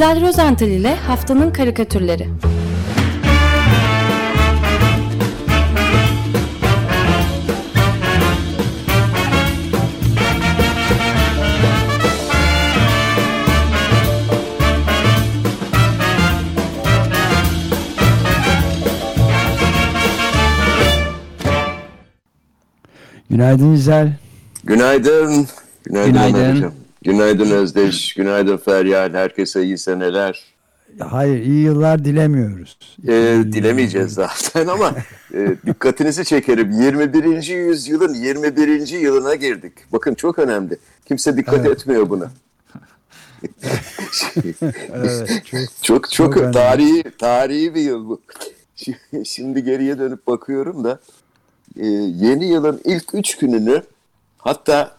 İzel 0.00 0.20
Rozental 0.20 0.68
ile 0.68 0.94
Haftanın 0.94 1.50
Karikatürleri 1.50 2.28
Günaydın 23.30 23.72
İzel. 23.72 24.12
Günaydın. 24.64 25.48
Günaydın, 25.84 26.12
Günaydın. 26.12 26.79
Günaydın 27.02 27.50
Özdeş. 27.50 28.14
Günaydın 28.14 28.56
Feryal. 28.56 29.14
Herkese 29.14 29.62
iyi 29.62 29.78
seneler. 29.78 30.44
Hayır 30.98 31.42
iyi 31.44 31.64
yıllar 31.64 32.04
dilemiyoruz. 32.04 32.78
Ee, 33.08 33.38
dilemeyeceğiz 33.52 34.12
zaten 34.12 34.66
ama 34.66 34.94
e, 35.34 35.56
dikkatinizi 35.66 36.24
çekerim. 36.24 36.70
21. 36.70 37.46
yüzyılın 37.48 38.14
21. 38.14 38.88
yılına 38.88 39.34
girdik. 39.34 39.72
Bakın 39.92 40.14
çok 40.14 40.38
önemli. 40.38 40.76
Kimse 41.08 41.36
dikkat 41.36 41.66
Evet. 41.66 41.70
etmiyor 41.70 42.10
buna. 42.10 42.30
Evet, 44.94 45.42
çok, 45.44 45.60
Çok 45.82 46.10
çok, 46.10 46.36
önemli. 46.36 46.52
tarihi 46.52 47.04
tarihi 47.18 47.74
bir 47.74 47.80
yıl 47.80 48.08
bu. 48.08 48.20
Şimdi 49.24 49.64
geriye 49.64 49.98
dönüp 49.98 50.26
bakıyorum 50.26 50.84
da 50.84 51.00
e, 51.76 51.86
yeni 51.86 52.48
yılın 52.48 52.80
ilk 52.84 53.14
üç 53.14 53.36
gününü 53.38 53.82
hatta 54.38 54.96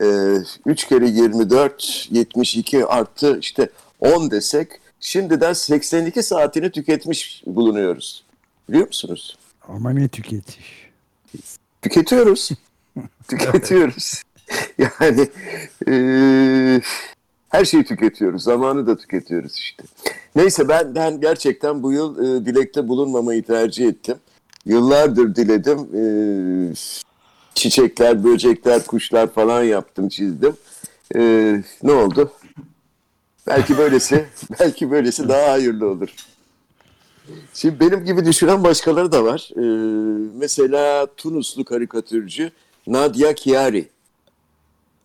e, 0.00 0.36
3 0.66 0.88
kere 0.88 1.08
24 1.08 2.08
72 2.10 2.86
artı 2.86 3.38
işte 3.38 3.70
10 4.00 4.30
desek 4.30 4.68
şimdiden 5.00 5.52
82 5.52 6.22
saatini 6.22 6.70
tüketmiş 6.70 7.42
bulunuyoruz. 7.46 8.24
Biliyor 8.68 8.86
musunuz? 8.86 9.36
ama 9.68 9.90
ne 9.90 10.08
tüketiş. 10.08 10.90
Tüketiyoruz. 11.82 12.50
Tüketiyoruz. 13.28 14.22
Yani 14.78 15.28
e, 15.88 15.94
her 17.48 17.64
şeyi 17.64 17.84
tüketiyoruz. 17.84 18.42
Zamanı 18.42 18.86
da 18.86 18.96
tüketiyoruz 18.96 19.56
işte. 19.56 19.84
Neyse 20.36 20.68
ben 20.68 20.94
ben 20.94 21.20
gerçekten 21.20 21.82
bu 21.82 21.92
yıl 21.92 22.18
e, 22.18 22.46
dilekte 22.46 22.88
bulunmamayı 22.88 23.42
tercih 23.42 23.88
ettim. 23.88 24.16
Yıllardır 24.66 25.34
diledim. 25.34 25.78
E, 25.78 26.02
çiçekler, 27.54 28.24
böcekler, 28.24 28.86
kuşlar 28.86 29.32
falan 29.32 29.62
yaptım, 29.62 30.08
çizdim. 30.08 30.56
E, 31.16 31.20
ne 31.82 31.92
oldu? 31.92 32.32
Belki 33.46 33.78
böylesi, 33.78 34.26
belki 34.60 34.90
böylesi 34.90 35.28
daha 35.28 35.52
hayırlı 35.52 35.88
olur. 35.88 36.08
Şimdi 37.54 37.80
benim 37.80 38.04
gibi 38.04 38.24
düşünen 38.24 38.64
başkaları 38.64 39.12
da 39.12 39.24
var. 39.24 39.50
Ee, 39.56 39.60
mesela 40.34 41.06
Tunuslu 41.16 41.64
karikatürcü 41.64 42.50
Nadia 42.86 43.34
Chiari. 43.34 43.88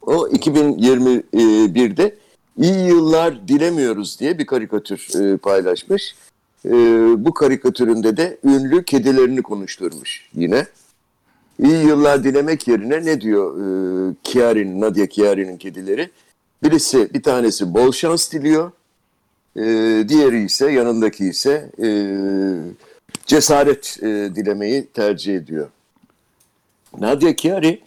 O 0.01 0.27
2021'de 0.27 2.17
iyi 2.57 2.87
yıllar 2.87 3.47
dilemiyoruz 3.47 4.19
diye 4.19 4.39
bir 4.39 4.45
karikatür 4.45 5.07
e, 5.21 5.37
paylaşmış. 5.37 6.15
E, 6.65 6.71
bu 7.25 7.33
karikatüründe 7.33 8.17
de 8.17 8.37
ünlü 8.43 8.85
kedilerini 8.85 9.41
konuşturmuş 9.41 10.29
yine. 10.35 10.65
İyi 11.63 11.85
yıllar 11.85 12.23
dilemek 12.23 12.67
yerine 12.67 13.05
ne 13.05 13.21
diyor 13.21 13.57
e, 13.57 14.15
Chiari'nin, 14.23 14.81
Nadia 14.81 15.07
Chiari'nin 15.07 15.57
kedileri? 15.57 16.09
Birisi, 16.63 17.13
bir 17.13 17.23
tanesi 17.23 17.73
bol 17.73 17.91
şans 17.91 18.31
diliyor. 18.31 18.71
E, 19.55 19.63
diğeri 20.09 20.43
ise 20.43 20.71
yanındaki 20.71 21.25
ise 21.25 21.71
e, 21.83 21.87
cesaret 23.25 23.97
e, 24.01 24.05
dilemeyi 24.35 24.87
tercih 24.93 25.35
ediyor. 25.35 25.69
Nadia 26.99 27.35
Chiari 27.35 27.81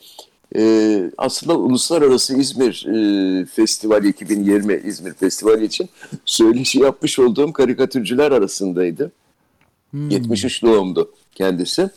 e, 0.57 1.03
aslında 1.19 1.59
Uluslararası 1.59 2.37
İzmir 2.37 2.87
e, 2.87 3.45
Festivali 3.47 4.09
2020 4.09 4.81
İzmir 4.85 5.13
Festivali 5.15 5.65
için 5.65 5.89
söyleşi 6.25 6.79
yapmış 6.79 7.19
olduğum 7.19 7.53
karikatürcüler 7.53 8.33
arasındaydı. 8.33 9.13
73 9.95 10.63
doğumlu 10.63 11.11
kendisi. 11.35 11.91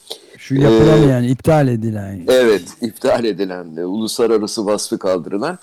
Şu 0.52 0.62
yapılamayan, 0.62 1.24
iptal 1.24 1.68
edilen. 1.68 2.24
Evet, 2.28 2.62
iptal 2.82 3.26
edilen, 3.26 3.66
uluslararası 3.76 4.66
vasfı 4.66 5.00
kaldırılan. 5.00 5.60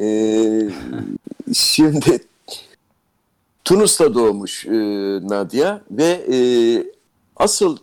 Ee, 0.00 0.68
şimdi 1.52 2.18
Tunus'ta 3.64 4.14
doğmuş 4.14 4.66
e, 4.66 4.70
Nadia 5.28 5.80
ve 5.90 6.24
e, 6.32 6.38
asıl 7.36 7.76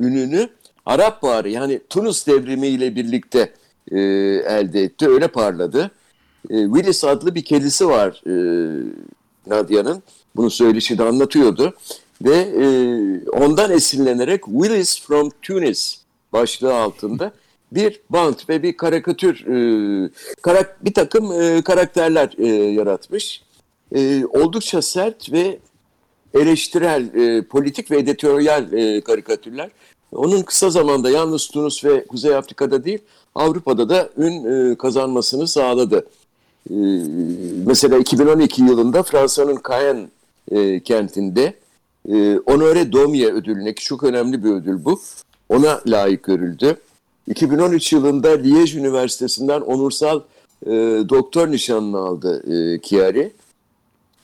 ününü 0.00 0.48
Arap 0.86 1.22
Baharı 1.22 1.50
yani 1.50 1.80
Tunus 1.90 2.26
devrimi 2.26 2.66
ile 2.66 2.96
birlikte 2.96 3.52
e, 3.90 3.98
elde 3.98 4.82
etti. 4.82 5.08
Öyle 5.08 5.28
parladı. 5.28 5.90
E, 6.50 6.64
Willis 6.64 7.04
adlı 7.04 7.34
bir 7.34 7.44
kedisi 7.44 7.88
var 7.88 8.22
e, 8.26 8.34
Nadia'nın. 9.46 10.02
Bunu 10.36 10.50
söyleşide 10.50 11.02
anlatıyordu. 11.02 11.74
Ve 12.22 12.36
e, 12.36 12.66
ondan 13.30 13.70
esinlenerek 13.70 14.44
Willis 14.44 15.02
from 15.02 15.30
Tunis 15.42 15.98
başlığı 16.32 16.74
altında 16.74 17.32
bir 17.72 18.00
bant 18.10 18.48
ve 18.48 18.62
bir 18.62 18.76
karikatür, 18.76 19.46
e, 19.46 20.10
karak, 20.42 20.84
bir 20.84 20.94
takım 20.94 21.42
e, 21.42 21.62
karakterler 21.62 22.34
e, 22.38 22.46
yaratmış. 22.48 23.42
E, 23.94 24.26
oldukça 24.26 24.82
sert 24.82 25.32
ve 25.32 25.58
eleştirel, 26.34 27.14
e, 27.14 27.42
politik 27.42 27.90
ve 27.90 27.98
editoryal 27.98 28.72
e, 28.72 29.00
karikatürler. 29.00 29.70
Onun 30.12 30.42
kısa 30.42 30.70
zamanda 30.70 31.10
yalnız 31.10 31.46
Tunus 31.46 31.84
ve 31.84 32.06
Kuzey 32.06 32.36
Afrika'da 32.36 32.84
değil, 32.84 32.98
Avrupa'da 33.34 33.88
da 33.88 34.08
ün 34.16 34.44
e, 34.44 34.76
kazanmasını 34.76 35.48
sağladı. 35.48 36.06
E, 36.70 36.74
mesela 37.66 37.98
2012 37.98 38.62
yılında 38.62 39.02
Fransa'nın 39.02 39.58
Caen 39.68 40.08
e, 40.50 40.80
kentinde 40.80 41.54
e, 42.08 42.12
Honoré 42.46 42.92
Daumier 42.92 43.32
ödülüne 43.32 43.74
ki 43.74 43.84
çok 43.84 44.02
önemli 44.02 44.44
bir 44.44 44.50
ödül 44.50 44.84
bu. 44.84 45.00
Ona 45.48 45.80
layık 45.86 46.22
görüldü. 46.22 46.76
2013 47.26 47.92
yılında 47.92 48.34
Liège 48.34 48.78
Üniversitesi'nden 48.78 49.60
onursal 49.60 50.20
e, 50.66 50.70
doktor 51.08 51.50
nişanını 51.50 51.98
aldı 51.98 52.42
e, 52.52 52.80
Chiari. 52.82 53.32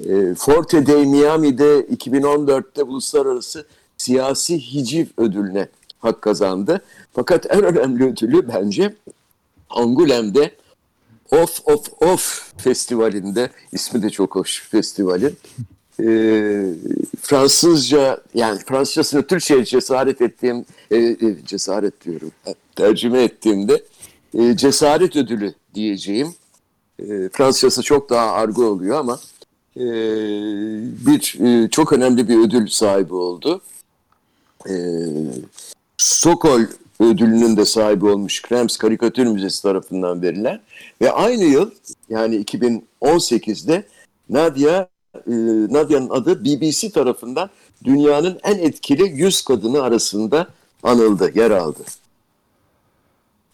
E, 0.08 0.34
Forte 0.34 0.86
dei 0.86 1.06
Miami'de 1.06 1.80
2014'te 1.80 2.82
uluslararası 2.82 3.66
siyasi 3.97 4.58
hiciv 4.58 5.06
ödülüne 5.18 5.68
hak 5.98 6.22
kazandı. 6.22 6.80
Fakat 7.12 7.47
en 7.50 7.62
önemli 7.62 8.04
ödülü 8.04 8.48
bence 8.48 8.94
Angoulême'de 9.70 10.50
Of 11.30 11.60
Of 11.64 12.02
Of 12.02 12.52
festivalinde, 12.56 13.50
ismi 13.72 14.02
de 14.02 14.10
çok 14.10 14.34
hoş 14.34 14.68
festivalin. 14.68 15.36
Ee, 16.02 16.74
Fransızca 17.30 18.20
yani 18.34 18.58
Fransızcasını 18.66 19.26
Türkçe'ye 19.26 19.64
cesaret 19.64 20.20
ettiğim 20.20 20.64
e, 20.91 20.96
e, 20.96 21.16
cesaret 21.46 22.04
diyorum 22.04 22.30
tercüme 22.76 23.22
ettiğimde 23.22 23.84
e, 24.34 24.56
cesaret 24.56 25.16
ödülü 25.16 25.54
diyeceğim. 25.74 26.34
E, 26.98 27.28
Fransızcası 27.32 27.82
çok 27.82 28.10
daha 28.10 28.32
argo 28.32 28.64
oluyor 28.64 28.98
ama 28.98 29.20
e, 29.76 29.84
bir 31.06 31.41
e, 31.41 31.70
çok 31.70 31.92
önemli 31.92 32.28
bir 32.28 32.38
ödül 32.38 32.66
sahibi 32.66 33.14
oldu. 33.14 33.60
E, 34.68 34.74
Sokol 35.97 36.60
ödülünün 37.00 37.56
de 37.56 37.64
sahibi 37.64 38.06
olmuş 38.06 38.42
Krems 38.42 38.76
Karikatür 38.76 39.26
Müzesi 39.26 39.62
tarafından 39.62 40.22
verilen 40.22 40.60
ve 41.00 41.12
aynı 41.12 41.44
yıl 41.44 41.70
yani 42.08 42.36
2018'de 42.36 43.84
Nadia 44.28 44.88
e, 45.15 45.30
Nadia'nın 45.71 46.10
adı 46.10 46.45
BBC 46.45 46.91
tarafından 46.91 47.51
dünyanın 47.84 48.39
en 48.42 48.59
etkili 48.59 49.03
100 49.22 49.42
kadını 49.42 49.83
arasında 49.83 50.47
anıldı, 50.83 51.30
yer 51.34 51.51
aldı. 51.51 51.80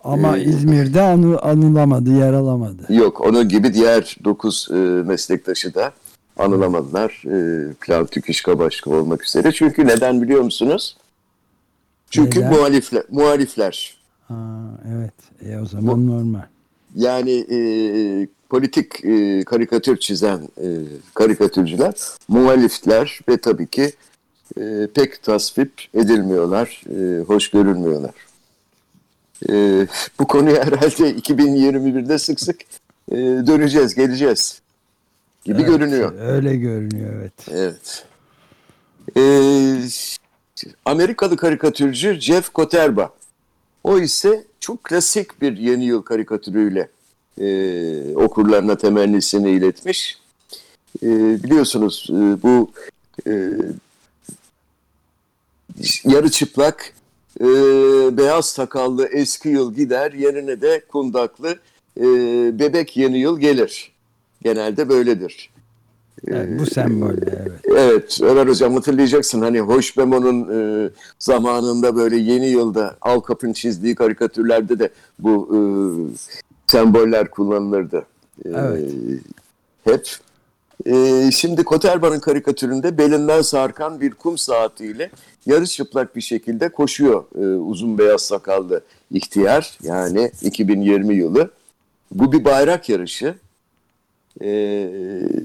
Ama 0.05 0.39
Ee, 0.39 0.43
İzmir'de 0.45 1.03
anı, 1.03 1.39
anılamadı, 1.39 2.11
yer 2.11 2.33
alamadı. 2.33 2.93
Yok, 2.95 3.21
onun 3.21 3.49
gibi 3.49 3.75
diğer 3.75 4.17
9 4.25 4.69
meslektaşı 5.07 5.75
da 5.75 5.93
anılamadılar. 6.39 7.23
E, 7.27 7.73
Pilav 7.81 8.07
Tüküşka 8.07 8.59
başka 8.59 8.91
olmak 8.91 9.25
üzere. 9.25 9.53
Çünkü 9.53 9.87
neden 9.87 10.23
biliyor 10.23 10.41
musunuz? 10.43 10.97
Çünkü 12.11 12.41
Neden? 12.41 12.53
muhalifler. 12.53 13.03
muhalifler. 13.11 13.97
Ha, 14.29 14.35
evet, 14.97 15.15
e, 15.45 15.59
o 15.61 15.67
zaman 15.67 16.07
normal. 16.07 16.43
Yani 16.95 17.31
e, 17.51 17.59
politik 18.51 19.05
e, 19.05 19.43
karikatür 19.45 19.97
çizen 19.97 20.49
e, 20.63 20.69
karikatürcüler 21.15 21.95
muhalifler 22.29 23.21
ve 23.29 23.37
tabii 23.37 23.67
ki 23.67 23.93
e, 24.61 24.89
pek 24.95 25.23
tasvip 25.23 25.73
edilmiyorlar, 25.95 26.83
e, 26.91 27.23
hoş 27.23 27.51
görülmüyorlar. 27.51 28.15
E, 29.51 29.87
bu 30.21 30.27
konuya 30.27 30.65
herhalde 30.67 31.15
2021'de 31.15 32.19
sık 32.19 32.41
sık 32.41 32.61
e, 33.11 33.17
döneceğiz, 33.17 33.95
geleceğiz. 33.95 34.61
gibi 35.45 35.61
Evet, 35.61 35.67
görünüyor. 35.69 36.13
Öyle 36.21 36.57
görünüyor 36.57 37.15
evet. 37.15 37.33
Evet. 37.51 38.07
Ee, 39.17 39.79
Amerikalı 40.85 41.37
karikatürcü 41.37 42.15
Jeff 42.21 42.49
Koterba. 42.49 43.11
O 43.85 43.99
ise 43.99 44.45
çok 44.61 44.85
klasik 44.85 45.43
bir 45.43 45.57
yeni 45.57 45.85
yıl 45.85 46.03
karikatürüyle 46.03 46.89
e, 47.41 48.15
okurlarına 48.15 48.77
temennisini 48.77 49.51
iletmiş. 49.51 50.19
E, 51.03 51.09
biliyorsunuz 51.43 52.07
e, 52.11 52.43
bu 52.43 52.71
e, 53.27 53.33
yarı 56.05 56.31
çıplak 56.31 56.93
e, 57.41 57.47
beyaz 58.17 58.47
sakallı 58.47 59.07
eski 59.07 59.49
yıl 59.49 59.75
gider 59.75 60.13
yerine 60.13 60.61
de 60.61 60.83
kundaklı 60.89 61.57
e, 62.01 62.05
bebek 62.59 62.97
yeni 62.97 63.19
yıl 63.19 63.41
gelir. 63.41 63.93
Genelde 64.43 64.89
böyledir. 64.89 65.51
Evet, 66.29 66.61
bu 66.61 66.67
sembolle 66.67 67.47
evet. 67.47 67.61
Evet 67.77 68.19
Ömer 68.23 68.47
Hocam 68.47 68.75
hatırlayacaksın 68.75 69.43
hani 69.43 69.61
Hoş 69.61 69.97
Memo'nun 69.97 70.49
e, 70.59 70.91
zamanında 71.19 71.97
böyle 71.97 72.17
yeni 72.17 72.47
yılda 72.47 72.97
Al 73.01 73.23
Capone 73.29 73.55
çizdiği 73.55 73.95
karikatürlerde 73.95 74.79
de 74.79 74.91
bu 75.19 75.49
e, 75.53 75.59
semboller 76.67 77.31
kullanılırdı. 77.31 78.07
E, 78.45 78.49
Evet. 78.49 78.93
Hep. 79.85 80.09
E, 80.87 81.31
şimdi 81.33 81.65
Koterba'nın 81.65 82.21
karikatüründe 82.21 82.99
belinden 82.99 83.43
sarkan 83.43 84.01
bir 84.01 84.11
kum 84.11 84.39
saatiyle 84.39 85.11
yarı 85.47 85.67
çıplak 85.67 86.17
bir 86.17 86.21
şekilde 86.21 86.69
koşuyor 86.69 87.25
e, 87.39 87.59
uzun 87.59 87.99
beyaz 87.99 88.23
sakallı 88.23 88.81
ihtiyar 89.11 89.79
yani 89.83 90.31
2020 90.43 91.15
yılı. 91.15 91.51
Bu 92.11 92.33
bir 92.33 92.45
bayrak 92.45 92.89
yarışı. 92.89 93.35
E, 94.41 94.49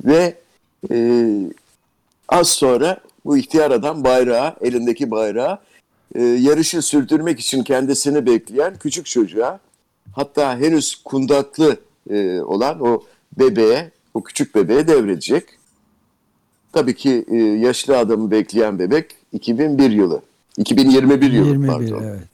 ve 0.05 0.35
e, 0.91 1.27
az 2.29 2.47
sonra 2.47 2.97
bu 3.25 3.37
ihtiyar 3.37 3.71
adam 3.71 4.03
bayrağı, 4.03 4.55
elindeki 4.61 5.11
bayrağı 5.11 5.59
e, 6.15 6.23
yarışı 6.23 6.81
sürdürmek 6.81 7.39
için 7.39 7.63
kendisini 7.63 8.25
bekleyen 8.25 8.75
küçük 8.77 9.05
çocuğa 9.05 9.59
hatta 10.15 10.59
henüz 10.59 10.95
kundaklı 10.95 11.77
e, 12.09 12.41
olan 12.41 12.81
o 12.81 13.03
bebeğe, 13.39 13.91
o 14.13 14.23
küçük 14.23 14.55
bebeğe 14.55 14.87
devredecek. 14.87 15.43
Tabii 16.73 16.95
ki 16.95 17.25
e, 17.27 17.35
yaşlı 17.37 17.97
adamı 17.97 18.31
bekleyen 18.31 18.79
bebek 18.79 19.15
2001 19.33 19.91
yılı. 19.91 20.21
2021 20.57 21.31
yılı 21.31 21.47
21 21.47 21.67
pardon. 21.67 22.03
evet. 22.03 22.31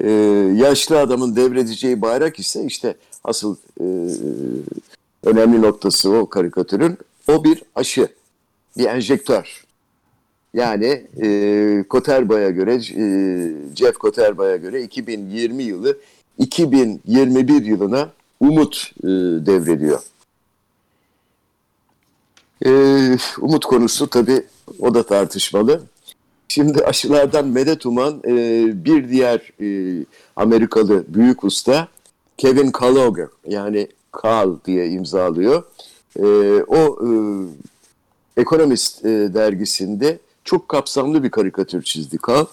Ee, 0.00 0.10
yaşlı 0.56 0.98
adamın 0.98 1.36
devredeceği 1.36 2.02
bayrak 2.02 2.38
ise 2.38 2.64
işte 2.64 2.94
asıl 3.24 3.56
e, 3.80 3.84
önemli 5.24 5.62
noktası 5.62 6.10
o 6.10 6.26
karikatürün. 6.26 6.98
O 7.28 7.44
bir 7.44 7.62
aşı, 7.74 8.08
bir 8.78 8.84
enjektör. 8.84 9.64
Yani 10.54 11.06
e, 11.22 11.84
Koterba'ya 11.88 12.50
göre, 12.50 12.74
e, 12.74 13.02
Jeff 13.76 13.98
Koterba'ya 13.98 14.56
göre 14.56 14.82
2020 14.82 15.62
yılı 15.62 15.98
2021 16.38 17.64
yılına 17.64 18.08
umut 18.40 18.92
e, 19.02 19.08
devrediyor. 19.46 20.00
E, 22.66 22.70
umut 23.40 23.64
konusu 23.64 24.06
tabii 24.06 24.42
o 24.78 24.94
da 24.94 25.02
tartışmalı. 25.02 25.82
Şimdi 26.48 26.84
aşılardan 26.84 27.46
medet 27.46 27.86
uman 27.86 28.22
e, 28.26 28.34
bir 28.84 29.08
diğer 29.08 29.52
e, 29.62 30.04
Amerikalı 30.36 31.04
büyük 31.08 31.44
usta 31.44 31.88
Kevin 32.36 32.70
Kaloger 32.70 33.28
yani 33.48 33.88
Kal 34.12 34.56
diye 34.64 34.88
imzalıyor. 34.88 35.62
E, 36.16 36.26
o 36.62 36.98
e, 37.06 37.10
Economist 38.40 39.04
e, 39.04 39.08
dergisinde 39.08 40.18
çok 40.44 40.68
kapsamlı 40.68 41.22
bir 41.22 41.30
karikatür 41.30 41.82
çizdi 41.82 42.18
Kal. 42.18 42.46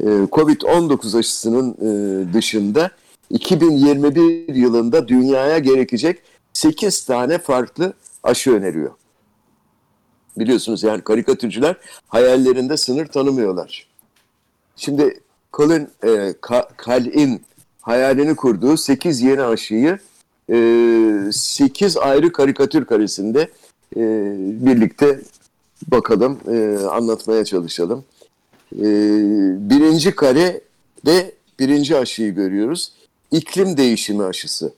E, 0.00 0.04
Covid-19 0.04 1.18
aşısının 1.18 1.70
e, 1.72 2.32
dışında 2.34 2.90
2021 3.30 4.54
yılında 4.54 5.08
dünyaya 5.08 5.58
gerekecek 5.58 6.22
8 6.52 7.04
tane 7.04 7.38
farklı 7.38 7.92
aşı 8.22 8.52
öneriyor. 8.52 8.90
Biliyorsunuz 10.38 10.82
yani 10.82 11.02
karikatürcüler 11.02 11.76
hayallerinde 12.08 12.76
sınır 12.76 13.06
tanımıyorlar. 13.06 13.86
Şimdi 14.76 15.20
Colin 15.52 15.88
e, 16.02 16.08
Ka- 16.30 16.68
Kal'in 16.76 17.42
hayalini 17.80 18.36
kurduğu 18.36 18.76
8 18.76 19.20
yeni 19.20 19.42
aşıyı 19.42 19.98
e, 20.50 21.32
8 21.32 21.96
ayrı 21.96 22.32
karikatür 22.32 22.84
karesinde 22.84 23.50
e, 23.96 24.00
birlikte 24.38 25.20
bakalım, 25.86 26.38
e, 26.48 26.86
anlatmaya 26.86 27.44
çalışalım. 27.44 28.04
E, 28.72 28.84
birinci 29.70 30.14
kare 30.14 30.60
de 31.06 31.34
birinci 31.58 31.96
aşıyı 31.96 32.34
görüyoruz. 32.34 32.92
İklim 33.30 33.76
değişimi 33.76 34.24
aşısı 34.24 34.72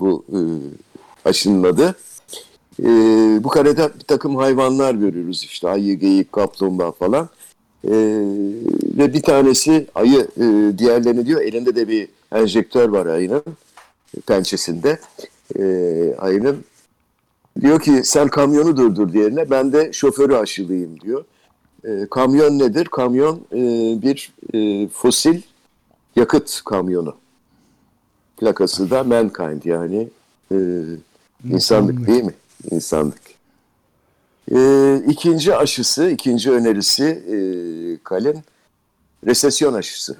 bu 0.00 0.24
e, 0.32 0.38
aşının 1.28 1.62
adı. 1.62 1.96
E, 2.82 2.88
bu 3.44 3.48
karede 3.48 3.90
bir 3.98 4.04
takım 4.04 4.36
hayvanlar 4.36 4.94
görüyoruz 4.94 5.44
işte 5.44 5.68
ayı, 5.68 5.98
geyik, 5.98 6.32
kaplumbağa 6.32 6.92
falan. 6.92 7.28
E, 7.84 7.92
ve 8.98 9.14
bir 9.14 9.22
tanesi 9.22 9.86
ayı 9.94 10.28
e, 10.36 10.78
diğerlerine 10.78 11.26
diyor 11.26 11.40
elinde 11.40 11.76
de 11.76 11.88
bir 11.88 12.08
enjektör 12.32 12.88
var 12.88 13.06
ayının 13.06 13.42
pençesinde 14.26 14.98
e, 15.58 15.64
ayının. 16.18 16.64
Diyor 17.60 17.80
ki 17.80 18.00
sen 18.04 18.28
kamyonu 18.28 18.76
durdur 18.76 19.12
diğerine 19.12 19.50
ben 19.50 19.72
de 19.72 19.92
şoförü 19.92 20.34
aşılayayım 20.34 21.00
diyor. 21.00 21.24
E, 21.84 22.06
kamyon 22.10 22.58
nedir? 22.58 22.84
Kamyon 22.84 23.40
e, 23.52 23.58
bir 24.02 24.32
e, 24.54 24.88
fosil 24.88 25.42
yakıt 26.16 26.62
kamyonu. 26.64 27.19
Plakası 28.40 28.90
da 28.90 29.04
mankind 29.04 29.64
yani 29.64 30.08
e, 30.52 30.56
insanlık 31.50 32.06
değil 32.06 32.24
mi? 32.24 32.34
İnsanlık. 32.70 33.20
E, 34.52 34.96
ikinci 35.08 35.56
aşısı, 35.56 36.10
ikinci 36.10 36.50
önerisi 36.50 37.04
e, 37.04 37.36
Kalin 38.04 38.38
resesyon 39.26 39.74
aşısı. 39.74 40.16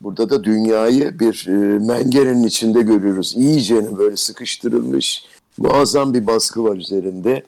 Burada 0.00 0.30
da 0.30 0.44
dünyayı 0.44 1.18
bir 1.18 1.46
e, 1.48 1.78
mengerenin 1.78 2.44
içinde 2.44 2.82
görüyoruz. 2.82 3.34
İyice 3.36 3.98
böyle 3.98 4.16
sıkıştırılmış, 4.16 5.24
muazzam 5.58 6.14
bir 6.14 6.26
baskı 6.26 6.64
var 6.64 6.76
üzerinde. 6.76 7.42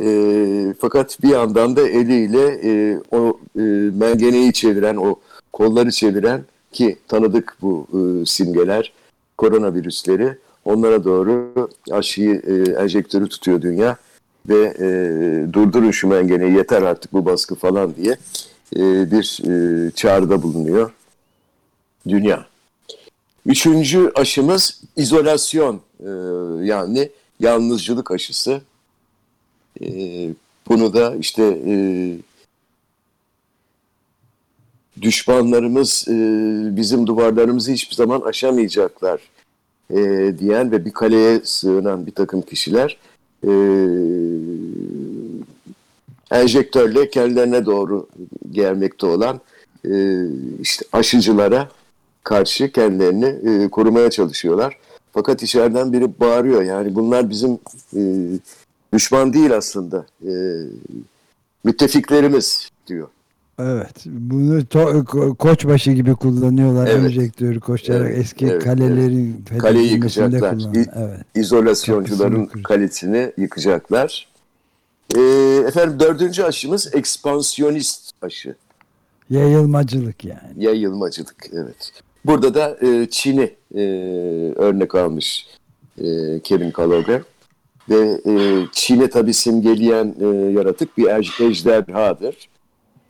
E, 0.00 0.74
fakat 0.80 1.22
bir 1.22 1.28
yandan 1.28 1.76
da 1.76 1.88
eliyle 1.88 2.60
e, 2.64 3.00
o 3.10 3.38
e, 3.56 3.60
mengeneyi 3.94 4.52
çeviren, 4.52 4.96
o 4.96 5.16
kolları 5.52 5.90
çeviren 5.90 6.44
ki 6.72 6.98
tanıdık 7.08 7.56
bu 7.62 7.86
e, 7.92 8.26
simgeler, 8.26 8.92
koronavirüsleri. 9.38 10.38
Onlara 10.64 11.04
doğru 11.04 11.68
aşıyı, 11.90 12.42
e, 12.46 12.82
enjektörü 12.82 13.28
tutuyor 13.28 13.62
dünya 13.62 13.96
ve 14.48 14.74
e, 14.78 14.86
durdurun 15.52 15.90
şu 15.90 16.08
mengeneyi 16.08 16.56
yeter 16.56 16.82
artık 16.82 17.12
bu 17.12 17.24
baskı 17.26 17.54
falan 17.54 17.94
diye 17.96 18.16
e, 18.76 19.10
bir 19.10 19.42
e, 19.48 19.90
çağrıda 19.90 20.42
bulunuyor 20.42 20.92
dünya. 22.08 22.46
Üçüncü 23.46 24.12
aşımız 24.14 24.80
izolasyon 24.96 25.80
e, 26.00 26.10
yani 26.64 27.10
yalnızcılık 27.40 28.10
aşısı. 28.10 28.60
E, 29.82 29.86
bunu 30.68 30.94
da 30.94 31.14
işte 31.16 31.42
e, 31.66 31.74
düşmanlarımız 35.00 36.04
e, 36.08 36.14
bizim 36.76 37.06
duvarlarımızı 37.06 37.72
hiçbir 37.72 37.94
zaman 37.94 38.20
aşamayacaklar 38.20 39.20
e, 39.90 39.98
diyen 40.38 40.72
ve 40.72 40.84
bir 40.84 40.92
kaleye 40.92 41.40
sığınan 41.44 42.06
bir 42.06 42.12
takım 42.12 42.42
kişiler 42.42 42.96
e, 43.46 43.52
enjektörle 46.30 47.10
kendilerine 47.10 47.66
doğru 47.66 48.08
gelmekte 48.50 49.06
olan 49.06 49.40
e, 49.84 50.24
işte 50.60 50.84
aşıcılara 50.92 51.68
karşı 52.24 52.72
kendilerini 52.72 53.64
e, 53.64 53.68
korumaya 53.68 54.10
çalışıyorlar. 54.10 54.78
Fakat 55.12 55.42
içeriden 55.42 55.92
biri 55.92 56.20
bağırıyor. 56.20 56.62
Yani 56.62 56.94
bunlar 56.94 57.30
bizim 57.30 57.58
e, 57.96 58.00
düşman 58.92 59.32
değil 59.32 59.56
aslında. 59.56 60.06
E, 60.26 60.32
müttefiklerimiz 61.64 62.68
diyor. 62.86 63.08
Evet. 63.58 64.04
Bunu 64.06 64.60
ko- 64.60 65.36
koçbaşı 65.36 65.92
gibi 65.92 66.14
kullanıyorlar. 66.14 66.86
Evet. 66.86 67.04
Enjektörü 67.04 67.60
koşarak 67.60 68.06
Evet, 68.10 68.18
eski 68.18 68.46
evet, 68.46 68.64
kalelerin 68.64 69.44
Kaleyi 69.58 69.88
fethedilmesinde 69.88 70.24
yıkacaklar. 70.36 70.86
Evet. 70.96 71.20
İzolasyoncuların 71.34 72.46
kalitesini 72.46 73.32
yıkacaklar. 73.36 74.28
E, 75.16 75.20
efendim 75.66 76.00
dördüncü 76.00 76.42
aşımız 76.42 76.94
ekspansiyonist 76.94 78.12
aşı. 78.22 78.54
Yayılmacılık 79.30 80.24
yani. 80.24 80.40
Yayılmacılık 80.58 81.46
evet. 81.52 81.92
Burada 82.24 82.54
da 82.54 82.76
e, 82.86 83.06
Çin'i 83.10 83.50
e, 83.74 83.80
örnek 84.56 84.94
almış 84.94 85.46
e, 85.98 86.40
Kevin 86.40 86.70
Kaloger. 86.70 87.22
ve 87.90 88.20
e, 88.26 88.66
Çin'e 88.72 89.10
tabii 89.10 89.34
simgeleyen 89.34 90.14
e, 90.20 90.26
yaratık 90.52 90.98
bir 90.98 91.04
ej- 91.04 91.44
ejderhadır. 91.44 92.48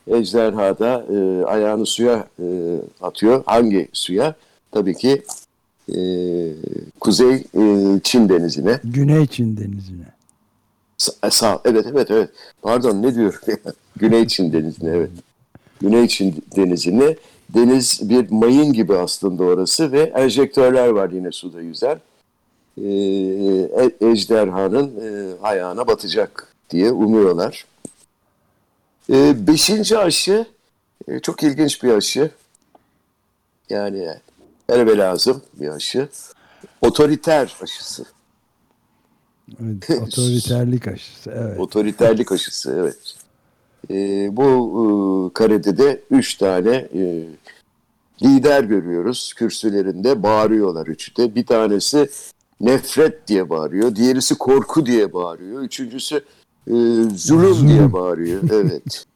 Ejderha 0.06 0.78
da 0.78 1.06
e, 1.14 1.44
ayağını 1.44 1.87
suya 1.87 2.26
e, 2.38 2.47
atıyor. 3.00 3.42
Hangi 3.47 3.88
suya? 3.92 4.35
Tabii 4.73 4.94
ki 4.94 5.23
e, 5.88 5.99
Kuzey 7.00 7.35
e, 7.35 8.00
Çin 8.02 8.28
denizine. 8.28 8.80
Güney 8.85 9.26
Çin 9.26 9.56
denizine. 9.56 10.04
Sa- 10.99 11.30
sağ, 11.30 11.61
evet 11.64 11.87
evet 11.92 12.11
evet. 12.11 12.30
Pardon 12.62 13.02
ne 13.02 13.14
diyorum? 13.14 13.40
Güney 13.97 14.26
Çin 14.26 14.52
denizine 14.52 14.90
evet. 14.90 15.11
Güney 15.80 16.09
Çin 16.09 16.44
denizine. 16.56 17.16
Deniz 17.54 18.00
bir 18.11 18.30
mayın 18.30 18.73
gibi 18.73 18.97
aslında 18.97 19.44
orası 19.44 19.92
ve 19.92 20.00
enjektörler 20.00 20.88
var 20.88 21.11
yine 21.11 21.32
suda 21.32 21.61
yüzen. 21.61 22.00
Ee, 22.78 22.82
e- 22.82 24.09
ejderhanın 24.11 24.92
e, 25.00 25.35
ayağına 25.42 25.87
batacak 25.87 26.49
diye 26.71 26.92
umuyorlar. 26.92 27.64
Ee, 29.11 29.47
beşinci 29.47 29.99
aşı 29.99 30.47
e, 31.09 31.21
çok 31.21 31.42
ilginç 31.42 31.82
bir 31.82 31.92
aşı. 31.94 32.30
Yani 33.71 34.09
elbe 34.68 34.97
lazım 34.97 35.42
bir 35.54 35.68
aşı. 35.68 36.09
Otoriter 36.82 37.56
aşısı. 37.62 38.04
Evet, 39.62 40.02
otoriterlik 40.02 40.88
aşısı. 40.88 41.30
Evet. 41.30 41.61
Otoriterlik 41.61 42.32
aşısı 42.32 42.76
evet. 42.80 43.16
Ee, 43.90 44.37
bu 44.37 44.42
e, 44.42 45.32
karede 45.35 45.78
de 45.78 46.00
üç 46.11 46.35
tane 46.35 46.88
e, 46.94 47.25
lider 48.23 48.64
görüyoruz. 48.64 49.35
Kürsülerinde 49.37 50.23
bağırıyorlar 50.23 50.87
üçü 50.87 51.16
de. 51.16 51.35
Bir 51.35 51.47
tanesi 51.47 52.11
nefret 52.61 53.28
diye 53.28 53.50
bağırıyor. 53.50 53.97
Diğerisi 53.97 54.35
korku 54.35 54.87
diye 54.87 55.12
bağırıyor. 55.12 55.62
Üçüncüsü 55.62 56.25
e, 56.66 56.75
zulüm 57.16 57.69
diye 57.69 57.92
bağırıyor. 57.92 58.42
Evet. 58.52 59.04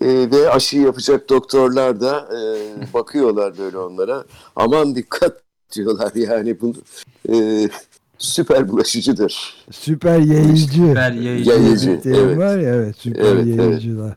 E, 0.00 0.30
ve 0.30 0.50
aşı 0.50 0.78
yapacak 0.78 1.28
doktorlar 1.30 2.00
da 2.00 2.28
e, 2.32 2.94
bakıyorlar 2.94 3.58
böyle 3.58 3.78
onlara. 3.78 4.24
Aman 4.56 4.94
dikkat 4.94 5.42
diyorlar 5.72 6.12
yani 6.14 6.60
bu 6.60 6.74
e, 7.32 7.68
süper 8.18 8.68
bulaşıcıdır. 8.68 9.64
Süper 9.70 10.18
yayıcı. 10.18 10.72
Süper 10.72 11.12
yayıcı. 11.12 11.50
Yayıcı. 11.50 12.00
Evet. 12.04 12.38
var 12.38 12.58
ya 12.58 12.74
evet 12.74 12.96
süper 12.98 13.24
Evet, 13.24 13.44
evet. 13.46 13.58
yayıcılar. 13.58 14.16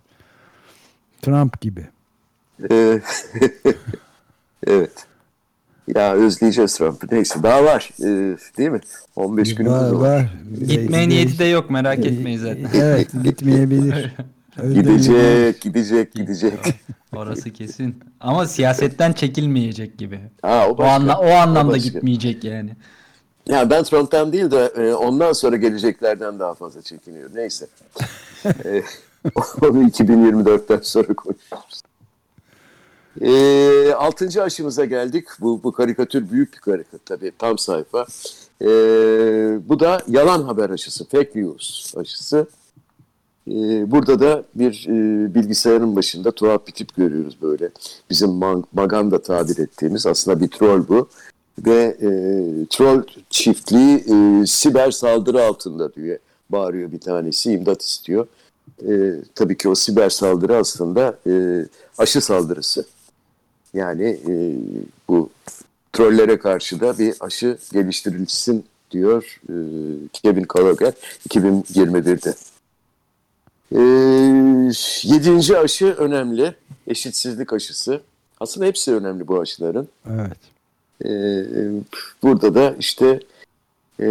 Trump 1.21 1.61
gibi. 1.61 1.87
Ee, 2.71 3.01
evet. 4.67 5.07
Ya 5.95 6.13
özleyeceğiz 6.13 6.77
Trump'ı. 6.77 7.07
Neyse 7.11 7.43
daha 7.43 7.63
var. 7.63 7.89
Ee, 7.99 8.37
değil 8.57 8.69
mi? 8.69 8.79
15 9.15 9.55
günümüz 9.55 9.81
var, 9.81 9.91
var. 9.91 10.25
Gitmeye 10.67 11.09
niyeti 11.09 11.39
de 11.39 11.45
yok 11.45 11.69
merak 11.69 12.05
etmeyin 12.05 12.37
zaten. 12.37 12.67
Evet 12.73 13.09
gitmeyebilir. 13.23 14.15
Gidecek, 14.73 15.61
gidecek, 15.61 16.13
gidecek. 16.13 16.59
Orası 17.15 17.49
kesin. 17.49 17.95
Ama 18.19 18.45
siyasetten 18.47 19.13
çekilmeyecek 19.13 19.97
gibi. 19.97 20.19
Ha, 20.41 20.65
o 20.69 20.71
O, 20.71 20.77
başka. 20.77 20.91
anla, 20.93 21.19
o 21.19 21.29
anlamda 21.29 21.73
başka. 21.73 21.89
gitmeyecek 21.89 22.43
yani. 22.43 22.71
Ya 23.47 23.69
ben 23.69 23.83
Trump'tan 23.83 24.33
değil 24.33 24.51
de 24.51 24.71
e, 24.77 24.93
ondan 24.93 25.33
sonra 25.33 25.55
geleceklerden 25.55 26.39
daha 26.39 26.53
fazla 26.53 26.81
çekiniyorum. 26.81 27.31
Neyse. 27.35 27.67
e, 28.45 28.83
onu 29.61 29.83
2024'ten 29.83 30.79
sonra 30.83 31.13
konuşuruz. 31.13 31.81
E, 33.21 33.93
altıncı 33.93 34.43
aşımıza 34.43 34.85
geldik. 34.85 35.27
Bu, 35.39 35.63
bu 35.63 35.71
karikatür 35.71 36.31
büyük 36.31 36.53
bir 36.53 36.59
karikatür 36.59 36.99
tabii. 37.05 37.31
Tam 37.37 37.57
sayfa. 37.57 38.05
E, 38.61 38.67
bu 39.69 39.79
da 39.79 40.01
yalan 40.07 40.43
haber 40.43 40.69
aşısı. 40.69 41.05
Fake 41.05 41.31
news 41.35 41.97
aşısı. 41.97 42.47
E, 43.47 43.91
burada 43.91 44.19
da 44.19 44.43
bir 44.55 44.87
e, 44.87 45.35
bilgisayarın 45.35 45.95
başında 45.95 46.31
tuhaf 46.31 46.67
bir 46.67 46.71
tip 46.71 46.95
görüyoruz 46.95 47.37
böyle. 47.41 47.69
Bizim 48.09 48.29
maganda 48.73 49.21
tabir 49.21 49.57
ettiğimiz 49.57 50.05
aslında 50.05 50.39
bir 50.41 50.47
troll 50.47 50.87
bu 50.87 51.09
ve 51.65 51.97
e, 52.01 52.09
troll 52.69 53.03
çiftliği 53.29 53.97
e, 53.97 54.45
siber 54.45 54.91
saldırı 54.91 55.43
altında 55.43 55.93
diye 55.93 56.19
bağırıyor 56.49 56.91
bir 56.91 56.99
tanesi 56.99 57.51
imdat 57.51 57.81
istiyor. 57.81 58.27
E, 58.87 59.13
tabii 59.35 59.57
ki 59.57 59.69
o 59.69 59.75
siber 59.75 60.09
saldırı 60.09 60.57
aslında 60.57 61.17
e, 61.27 61.65
aşı 61.97 62.21
saldırısı. 62.21 62.85
Yani 63.73 64.19
e, 64.27 64.55
bu 65.07 65.29
trollere 65.93 66.39
karşı 66.39 66.79
da 66.79 66.97
bir 66.97 67.15
aşı 67.19 67.57
geliştirilsin 67.73 68.65
diyor 68.91 69.39
e, 69.49 69.53
Kevin 70.13 70.45
Callagher 70.55 70.93
2021'de. 71.29 72.33
E, 73.71 73.81
yedinci 75.13 75.57
aşı 75.57 75.85
önemli. 75.85 76.55
Eşitsizlik 76.87 77.53
aşısı. 77.53 78.01
Aslında 78.39 78.65
hepsi 78.65 78.93
önemli 78.93 79.27
bu 79.27 79.39
aşıların. 79.39 79.87
Evet. 80.09 80.37
Ee, 81.05 81.45
burada 82.23 82.55
da 82.55 82.75
işte 82.79 83.19
e, 84.01 84.07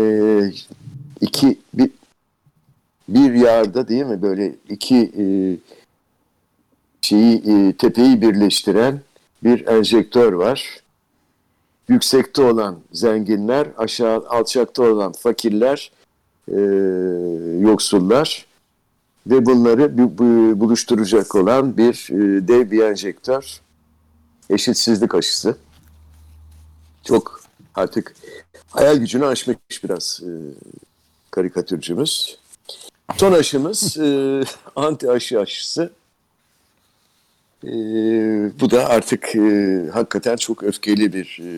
iki 1.21 1.59
bir, 1.75 1.91
bir 3.09 3.35
yarda 3.35 3.89
değil 3.89 4.05
mi 4.05 4.23
böyle 4.23 4.55
iki 4.69 4.97
e, 4.97 5.25
şeyi 7.01 7.37
e, 7.37 7.73
tepeyi 7.73 8.23
birleştiren 8.23 9.01
bir 9.45 9.67
enjektör 9.67 10.33
var. 10.33 10.81
Yüksekte 11.89 12.43
olan 12.43 12.79
zenginler, 12.93 13.69
aşağı 13.79 14.27
alçakta 14.29 14.83
olan 14.83 15.13
fakirler, 15.13 15.91
e, 16.49 16.61
yoksullar 17.61 18.47
ve 19.27 19.47
bunları 19.47 19.99
bu- 19.99 20.19
bu- 20.19 20.61
buluşturacak 20.61 21.35
olan 21.35 21.77
bir 21.77 22.09
e, 22.11 22.49
dev 22.49 22.71
bir 22.71 22.83
enjektör. 22.83 23.61
Eşitsizlik 24.51 25.15
aşısı 25.15 25.57
çok 27.05 27.41
artık 27.75 28.15
hayal 28.71 28.97
gücünü 28.97 29.27
aşmış 29.27 29.57
biraz 29.85 30.21
e, 30.23 30.31
karikatürcümüz. 31.31 32.39
Son 33.17 33.33
aşımız 33.33 33.99
e, 33.99 34.43
anti 34.77 35.11
aşı 35.11 35.41
aşısı. 35.41 35.91
E, 37.67 37.71
bu 38.61 38.71
da 38.71 38.89
artık 38.89 39.37
e, 39.37 39.83
hakikaten 39.93 40.37
çok 40.37 40.63
öfkeli 40.63 41.13
bir 41.13 41.41
e, 41.43 41.49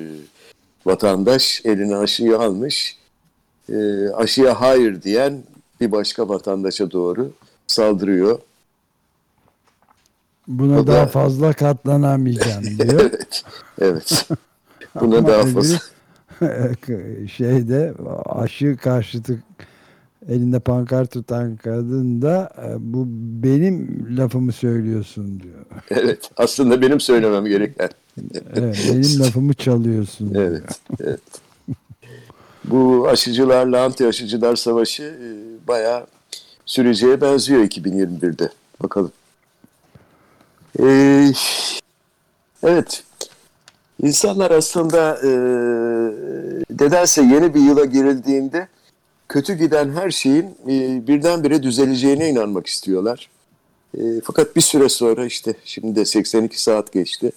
vatandaş 0.86 1.62
eline 1.64 1.96
aşıyı 1.96 2.38
almış. 2.38 2.96
E, 3.72 4.08
aşıya 4.08 4.60
hayır 4.60 5.02
diyen 5.02 5.42
bir 5.80 5.92
başka 5.92 6.28
vatandaşa 6.28 6.90
doğru 6.90 7.32
saldırıyor. 7.66 8.38
Buna 10.48 10.78
O 10.80 10.86
da- 10.86 10.92
daha 10.92 11.06
fazla 11.06 11.52
katlanamayacağım 11.52 12.64
diyor. 12.78 13.00
evet, 13.00 13.42
evet. 13.80 14.28
Buna 15.00 15.26
daha 15.26 15.46
fazla. 15.46 15.78
şeyde 17.36 17.94
aşı 18.26 18.76
karşıtı 18.76 19.38
elinde 20.28 20.60
pankart 20.60 21.10
tutan 21.10 21.56
kadın 21.56 22.22
da 22.22 22.52
e, 22.62 22.74
bu 22.78 23.04
benim 23.42 24.06
lafımı 24.18 24.52
söylüyorsun 24.52 25.40
diyor. 25.40 25.54
Evet, 25.90 26.30
aslında 26.36 26.82
benim 26.82 27.00
söylemem 27.00 27.44
gereken. 27.44 27.88
Evet, 28.54 28.78
benim 28.92 29.20
lafımı 29.20 29.54
çalıyorsun. 29.54 30.34
diyor. 30.34 30.44
Evet, 30.44 30.80
evet. 31.00 31.20
Bu 32.64 33.08
aşıcılarla 33.08 33.84
anti 33.84 34.06
aşıcılar 34.06 34.56
savaşı 34.56 35.02
e, 35.02 35.28
bayağı 35.68 36.06
süreceğe 36.66 37.20
benziyor 37.20 37.62
2021'de. 37.62 38.50
Bakalım. 38.82 39.12
Ee, 40.80 41.32
evet. 42.62 43.02
İnsanlar 44.02 44.50
aslında 44.50 45.18
e, 45.24 45.30
nedense 46.80 47.22
yeni 47.22 47.54
bir 47.54 47.60
yıla 47.60 47.84
girildiğinde 47.84 48.68
kötü 49.28 49.54
giden 49.54 49.90
her 49.90 50.10
şeyin 50.10 50.56
e, 50.68 51.06
birdenbire 51.06 51.62
düzeleceğine 51.62 52.30
inanmak 52.30 52.66
istiyorlar. 52.66 53.28
E, 53.98 54.00
fakat 54.24 54.56
bir 54.56 54.60
süre 54.60 54.88
sonra 54.88 55.26
işte 55.26 55.54
şimdi 55.64 55.96
de 55.96 56.04
82 56.04 56.62
saat 56.62 56.92
geçti 56.92 57.32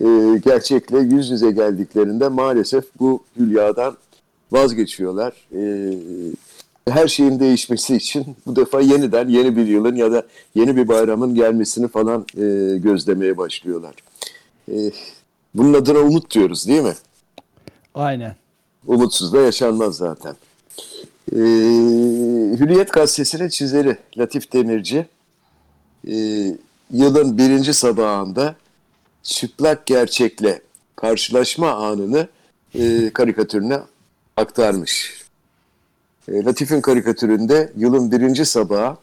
e, 0.00 0.04
gerçekle 0.44 0.98
yüz 0.98 1.30
yüze 1.30 1.50
geldiklerinde 1.50 2.28
maalesef 2.28 2.84
bu 3.00 3.22
hülyadan 3.36 3.96
vazgeçiyorlar. 4.52 5.32
E, 5.56 5.92
her 6.88 7.08
şeyin 7.08 7.40
değişmesi 7.40 7.96
için 7.96 8.36
bu 8.46 8.56
defa 8.56 8.80
yeniden 8.80 9.28
yeni 9.28 9.56
bir 9.56 9.66
yılın 9.66 9.94
ya 9.96 10.12
da 10.12 10.22
yeni 10.54 10.76
bir 10.76 10.88
bayramın 10.88 11.34
gelmesini 11.34 11.88
falan 11.88 12.26
e, 12.36 12.78
gözlemeye 12.78 13.36
başlıyorlar. 13.36 13.94
E, 14.72 14.90
bunun 15.54 15.74
adına 15.74 15.98
umut 15.98 16.30
diyoruz 16.30 16.68
değil 16.68 16.82
mi? 16.82 16.94
Aynen. 17.94 18.36
Umutsuz 18.86 19.32
da 19.32 19.40
yaşanmaz 19.40 19.96
zaten. 19.96 20.36
Ee, 21.34 21.38
Hürriyet 22.58 22.92
gazetesinin 22.92 23.48
çizeri 23.48 23.96
Latif 24.18 24.52
Demirci 24.52 25.06
e, 26.08 26.16
yılın 26.90 27.38
birinci 27.38 27.74
sabahında 27.74 28.56
çıplak 29.22 29.86
gerçekle 29.86 30.60
karşılaşma 30.96 31.70
anını 31.70 32.28
e, 32.74 33.10
karikatürüne 33.10 33.80
aktarmış. 34.36 35.24
E, 36.28 36.44
Latif'in 36.44 36.80
karikatüründe 36.80 37.72
yılın 37.76 38.12
birinci 38.12 38.44
sabahı 38.44 38.96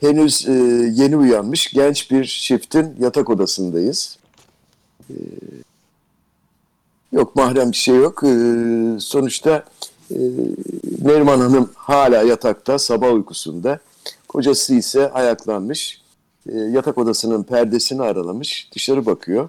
henüz 0.00 0.48
e, 0.48 0.52
yeni 0.94 1.16
uyanmış 1.16 1.72
genç 1.72 2.10
bir 2.10 2.24
çiftin 2.24 2.96
yatak 3.00 3.30
odasındayız. 3.30 4.18
E, 5.10 5.14
yok 7.12 7.36
mahrem 7.36 7.72
bir 7.72 7.76
şey 7.76 7.96
yok. 7.96 8.22
E, 8.24 8.30
sonuçta 9.00 9.64
e, 10.10 10.18
Neriman 11.02 11.40
Hanım 11.40 11.70
hala 11.74 12.22
yatakta 12.22 12.78
sabah 12.78 13.12
uykusunda. 13.12 13.78
Kocası 14.28 14.74
ise 14.74 15.10
ayaklanmış. 15.10 16.00
E, 16.48 16.58
yatak 16.58 16.98
odasının 16.98 17.42
perdesini 17.42 18.02
aralamış. 18.02 18.68
Dışarı 18.74 19.06
bakıyor. 19.06 19.48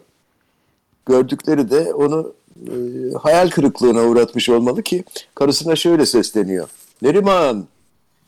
Gördükleri 1.06 1.70
de 1.70 1.94
onu 1.94 2.34
e, 2.68 2.74
hayal 3.22 3.50
kırıklığına 3.50 4.04
uğratmış 4.04 4.50
olmalı 4.50 4.84
ki 4.84 5.04
karısına 5.36 5.76
şöyle 5.76 6.06
sesleniyor. 6.06 6.68
Neriman 7.02 7.68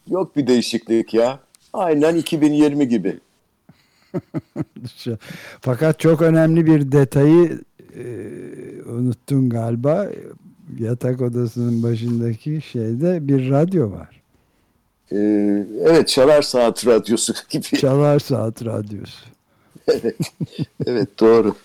yok 0.10 0.36
bir 0.36 0.48
değişiklik 0.48 1.14
ya. 1.14 1.40
Aynen 1.74 2.16
2020 2.16 2.88
gibi. 2.88 3.20
Fakat 5.62 6.00
çok 6.00 6.22
önemli 6.22 6.66
bir 6.66 6.92
detayı 6.92 7.60
e, 7.96 8.06
unuttun 8.86 9.50
galiba. 9.50 10.10
Yatak 10.80 11.22
odasının 11.22 11.84
başındaki 11.84 12.62
şeyde 12.72 13.28
bir 13.28 13.50
radyo 13.52 13.92
var. 13.92 14.22
E, 15.12 15.18
evet 15.84 16.08
Çalar 16.08 16.42
Saat 16.42 16.88
Radyosu 16.88 17.34
gibi. 17.50 17.64
Çalar 17.64 18.20
Saat 18.20 18.66
Radyosu. 18.66 19.26
evet 20.86 21.20
doğru. 21.20 21.56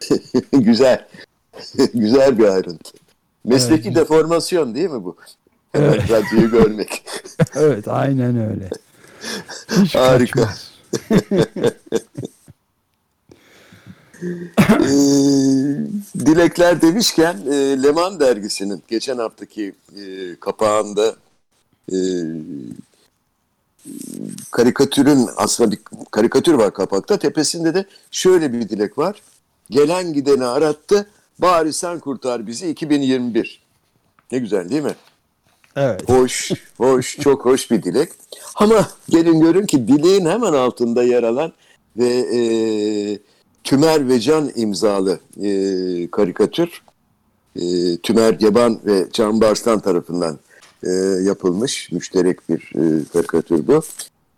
Güzel. 0.52 1.06
Güzel 1.94 2.38
bir 2.38 2.44
ayrıntı. 2.44 2.90
Mesleki 3.44 3.88
Evet. 3.88 3.96
deformasyon 3.96 4.74
değil 4.74 4.90
mi 4.90 5.04
bu? 5.04 5.16
Hemen 5.72 6.08
radyoyu 6.08 6.50
görmek. 6.50 7.02
Evet 7.54 7.88
aynen 7.88 8.50
öyle. 8.50 8.70
Hiç 9.82 9.94
Harika. 9.94 10.48
Ee, 14.22 14.86
dilekler 16.26 16.82
demişken 16.82 17.36
e, 17.46 17.82
Leman 17.82 18.20
dergisinin 18.20 18.82
geçen 18.88 19.18
haftaki 19.18 19.72
e, 19.96 20.34
kapağında 20.40 21.16
e, 21.92 21.96
karikatürün 24.50 25.28
aslında 25.36 25.70
bir 25.70 25.78
karikatür 26.10 26.54
var 26.54 26.74
kapakta 26.74 27.18
tepesinde 27.18 27.74
de 27.74 27.84
şöyle 28.10 28.52
bir 28.52 28.68
dilek 28.68 28.98
var. 28.98 29.22
Gelen 29.70 30.12
gideni 30.12 30.44
arattı 30.44 31.06
bari 31.38 31.72
sen 31.72 31.98
kurtar 31.98 32.46
bizi 32.46 32.68
2021. 32.70 33.62
Ne 34.32 34.38
güzel 34.38 34.70
değil 34.70 34.82
mi? 34.82 34.94
Evet. 35.76 36.08
Hoş, 36.08 36.50
hoş, 36.76 37.18
çok 37.18 37.44
hoş 37.44 37.70
bir 37.70 37.82
dilek. 37.82 38.08
Ama 38.54 38.88
gelin 39.08 39.40
görün 39.40 39.66
ki 39.66 39.88
dileğin 39.88 40.26
hemen 40.26 40.52
altında 40.52 41.02
yer 41.02 41.22
alan 41.22 41.52
ve 41.96 42.08
e, 42.08 42.40
Tümer 43.64 44.08
ve 44.08 44.20
Can 44.20 44.50
imzalı 44.54 45.20
e, 45.42 46.10
karikatür. 46.10 46.82
E, 47.56 47.96
Tümer 47.96 48.32
Geban 48.32 48.80
ve 48.86 49.06
Can 49.12 49.40
Barslan 49.40 49.80
tarafından 49.80 50.38
e, 50.84 50.90
yapılmış 51.22 51.92
müşterek 51.92 52.48
bir 52.48 52.72
e, 52.74 53.04
karikatür 53.12 53.66
bu. 53.66 53.82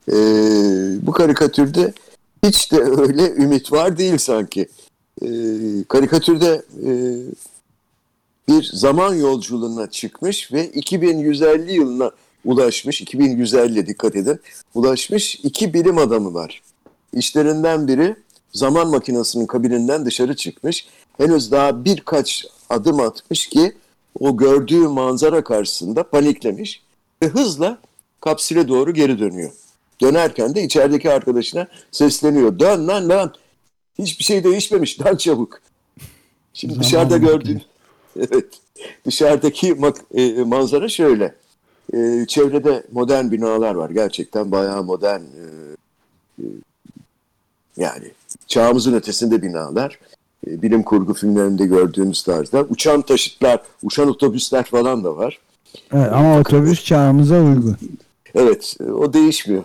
E, 0.08 0.16
bu 1.06 1.12
karikatürde 1.12 1.92
hiç 2.44 2.72
de 2.72 2.80
öyle 2.80 3.30
ümit 3.30 3.72
var 3.72 3.98
değil 3.98 4.18
sanki. 4.18 4.68
E, 5.22 5.28
karikatürde 5.88 6.62
e, 6.86 6.90
bir 8.48 8.70
zaman 8.72 9.14
yolculuğuna 9.14 9.90
çıkmış 9.90 10.52
ve 10.52 10.68
2150 10.68 11.72
yılına 11.72 12.10
ulaşmış, 12.44 13.00
2150 13.00 13.86
dikkat 13.86 14.16
edin, 14.16 14.40
ulaşmış 14.74 15.34
iki 15.34 15.74
bilim 15.74 15.98
adamı 15.98 16.34
var. 16.34 16.62
İşlerinden 17.12 17.88
biri 17.88 18.16
zaman 18.52 18.88
makinesinin 18.88 19.46
kabininden 19.46 20.06
dışarı 20.06 20.36
çıkmış. 20.36 20.86
Henüz 21.18 21.50
daha 21.50 21.84
birkaç 21.84 22.46
adım 22.70 23.00
atmış 23.00 23.48
ki 23.48 23.72
o 24.20 24.36
gördüğü 24.36 24.88
manzara 24.88 25.44
karşısında 25.44 26.02
paniklemiş 26.02 26.82
ve 27.22 27.26
hızla 27.28 27.78
kapsüle 28.20 28.68
doğru 28.68 28.94
geri 28.94 29.18
dönüyor. 29.18 29.50
Dönerken 30.00 30.54
de 30.54 30.62
içerideki 30.62 31.10
arkadaşına 31.10 31.66
sesleniyor. 31.90 32.58
Dön 32.58 32.88
lan 32.88 33.08
lan. 33.08 33.34
Hiçbir 33.98 34.24
şey 34.24 34.44
değişmemiş. 34.44 35.00
Dön 35.00 35.16
çabuk. 35.16 35.60
Şimdi 36.54 36.74
Zaman 36.74 36.84
dışarıda 36.84 37.16
gördüğün 37.16 37.62
Evet. 38.16 38.44
Dışarıdaki 39.06 39.72
mak- 39.72 40.40
e, 40.40 40.44
manzara 40.44 40.88
şöyle. 40.88 41.34
E, 41.94 42.24
çevrede 42.28 42.86
modern 42.92 43.30
binalar 43.30 43.74
var. 43.74 43.90
Gerçekten 43.90 44.52
bayağı 44.52 44.82
modern. 44.84 45.20
e, 45.20 45.42
e, 46.38 46.44
yani 47.76 48.10
çağımızın 48.46 48.92
ötesinde 48.92 49.42
binalar. 49.42 49.98
E, 50.46 50.62
bilim 50.62 50.82
kurgu 50.82 51.14
filmlerinde 51.14 51.66
gördüğümüz 51.66 52.22
tarzda. 52.22 52.62
Uçan 52.62 53.02
taşıtlar, 53.02 53.60
uçan 53.82 54.08
otobüsler 54.08 54.64
falan 54.64 55.04
da 55.04 55.16
var. 55.16 55.38
Evet, 55.92 56.12
ama 56.12 56.40
otobüs 56.40 56.84
çağımıza 56.84 57.42
uygun. 57.42 57.76
Evet, 58.34 58.76
e, 58.80 58.84
o 58.84 59.12
değişmiyor. 59.12 59.64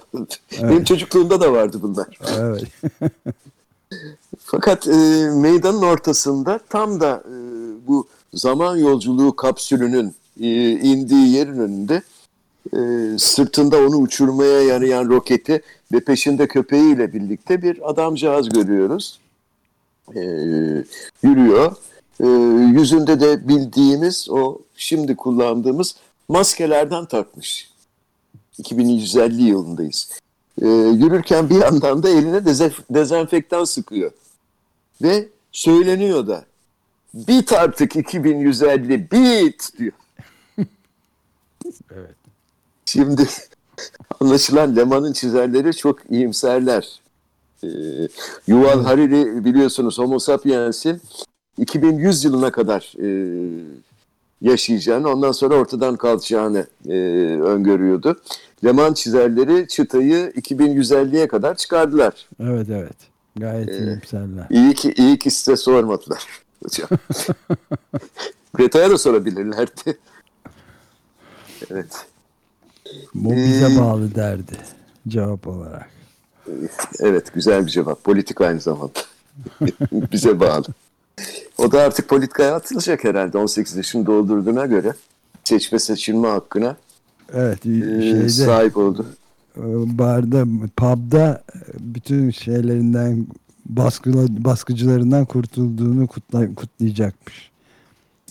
Benim 0.62 0.84
çocukluğumda 0.84 1.42
da 1.42 1.54
vardı 1.54 1.80
bunlar. 1.82 2.08
Evet. 2.40 2.64
Fakat 4.40 4.88
e, 4.88 5.30
meydanın 5.34 5.82
ortasında 5.82 6.60
tam 6.70 7.00
da 7.00 7.24
e, 7.26 7.36
bu 7.88 8.08
zaman 8.34 8.78
yolculuğu 8.78 9.36
kapsülünün 9.36 10.16
e, 10.40 10.72
indiği 10.72 11.34
yerin 11.34 11.60
önünde 11.60 12.02
e, 12.74 12.80
sırtında 13.18 13.78
onu 13.78 13.98
uçurmaya 13.98 14.62
yarayan 14.62 15.10
roketi 15.10 15.62
ve 15.92 16.00
peşinde 16.00 16.48
köpeğiyle 16.48 17.14
birlikte 17.14 17.62
bir 17.62 17.90
adamcağız 17.90 18.50
görüyoruz. 18.50 19.20
E, 20.16 20.22
yürüyor. 21.24 21.76
E, 22.20 22.28
yüzünde 22.80 23.20
de 23.20 23.48
bildiğimiz 23.48 24.30
o 24.30 24.60
şimdi 24.76 25.16
kullandığımız 25.16 25.96
maskelerden 26.30 27.06
takmış. 27.06 27.72
2150 28.58 29.44
yılındayız. 29.44 30.20
E, 30.62 30.68
yürürken 30.68 31.50
bir 31.50 31.56
yandan 31.56 32.04
da 32.04 32.10
eline 32.10 32.38
dezef- 32.38 32.84
dezenfektan 32.90 33.64
sıkıyor. 33.64 34.12
Ve 35.02 35.28
söyleniyor 35.52 36.28
da 36.28 36.46
bit 37.14 37.54
artık 37.54 37.96
2150 37.96 39.12
bit 39.12 39.70
diyor. 39.78 39.94
Evet. 41.92 42.16
Şimdi 42.86 43.28
anlaşılan 44.20 44.76
Leman'ın 44.76 45.14
çizerleri 45.14 45.76
çok 45.76 46.12
iyimserler. 46.12 47.02
Ee, 47.64 47.68
Yuval 48.48 48.84
Hariri 48.84 49.46
biliyorsunuz 49.46 50.00
Homo 50.00 50.20
sapiens'in 50.20 51.02
2100 51.58 52.24
yılına 52.24 52.52
kadar 52.52 52.94
e, 53.04 53.10
yaşayacağını, 54.42 55.10
ondan 55.10 55.32
sonra 55.32 55.56
ortadan 55.56 55.96
kalkacağını 55.96 56.68
e, 56.88 56.94
öngörüyordu. 57.42 58.20
Leman 58.66 58.94
çizerleri 58.94 59.68
çıtayı 59.68 60.32
2150'ye 60.36 61.28
kadar 61.28 61.56
çıkardılar. 61.56 62.28
Evet 62.40 62.70
evet. 62.70 62.96
Gayet 63.36 63.70
Ee, 63.70 63.78
iyimserler. 63.78 64.46
İyi 64.50 64.74
ki 64.74 64.94
iyi 64.98 65.20
ki 65.20 65.32
size 65.32 65.56
sormadılar 65.56 66.28
hocam. 66.64 66.90
Greta'ya 68.54 68.90
da 68.90 68.98
sorabilirlerdi. 68.98 69.98
Evet. 71.72 72.06
Bu 73.16 73.34
Ee, 73.34 73.36
bize 73.36 73.80
bağlı 73.82 74.16
derdi 74.16 74.58
cevap 75.08 75.48
olarak. 75.48 75.90
Evet 77.00 77.34
güzel 77.34 77.66
bir 77.66 77.72
cevap. 77.72 78.04
Politik 78.04 78.42
aynı 78.42 78.60
zamanda. 78.62 79.00
Bize 79.92 80.40
bağlı. 80.40 80.66
O 81.58 81.72
da 81.72 81.82
artık 81.82 82.08
politikaya 82.10 82.56
atılacak 82.56 83.04
herhalde 83.04 83.38
18 83.38 83.76
yaşını 83.76 84.06
doldurduğuna 84.06 84.66
göre. 84.66 84.94
Seçme 85.44 85.80
seçilme 85.80 86.28
hakkına 86.28 86.76
Evet 87.34 87.66
e, 87.66 88.02
şeyde 88.02 88.30
sahip 88.30 88.78
oldu. 88.78 89.06
e, 89.58 89.62
barda 89.98 90.46
pub'da 90.78 91.44
bütün 91.80 92.32
şeylerinden 92.32 93.28
baskıla, 93.66 94.26
baskıcılarından 94.30 95.26
kurtulduğunu 95.26 96.08
kutla, 96.08 96.56
kutlayacakmış. 96.56 97.52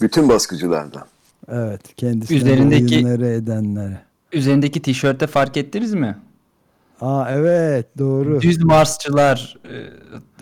Bütün 0.03 0.29
baskıcılardan. 0.29 1.05
Evet 1.49 1.81
kendisine 1.97 2.39
Üzerindeki- 2.39 3.27
edenlere. 3.35 4.01
Üzerindeki 4.37 4.83
tişörtte 4.83 5.27
fark 5.27 5.57
ettiniz 5.57 5.95
mi? 5.95 6.17
Aa 7.01 7.31
evet 7.31 7.87
doğru. 7.99 8.41
Düz 8.41 8.65
Marsçılar 8.65 9.57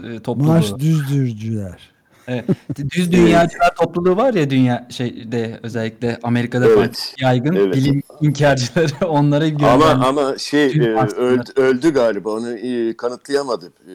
e, 0.02 0.08
e, 0.14 0.20
topluluğu. 0.20 0.48
Mars 0.48 0.78
düzdürcüler. 0.78 1.94
Evet. 2.28 2.44
Düz 2.90 3.12
dünyacılar 3.12 3.74
topluluğu 3.76 4.16
var 4.16 4.34
ya 4.34 4.50
dünya 4.50 4.86
şeyde 4.90 5.60
özellikle 5.62 6.18
Amerika'da 6.22 6.68
Evet. 6.68 7.14
yaygın 7.20 7.54
Evet. 7.56 7.76
bilim 7.76 8.02
inkarcıları 8.20 9.06
onlara 9.08 9.44
Ama 9.44 9.50
göndermiş. 9.50 10.06
ama 10.06 10.38
şey 10.38 10.70
Tüm 10.72 10.82
e, 10.82 11.00
öldü, 11.16 11.50
öldü 11.56 11.92
galiba 11.92 12.30
onu 12.30 12.50
e, 12.58 12.96
kanıtlayamadı 12.96 13.66
e, 13.66 13.92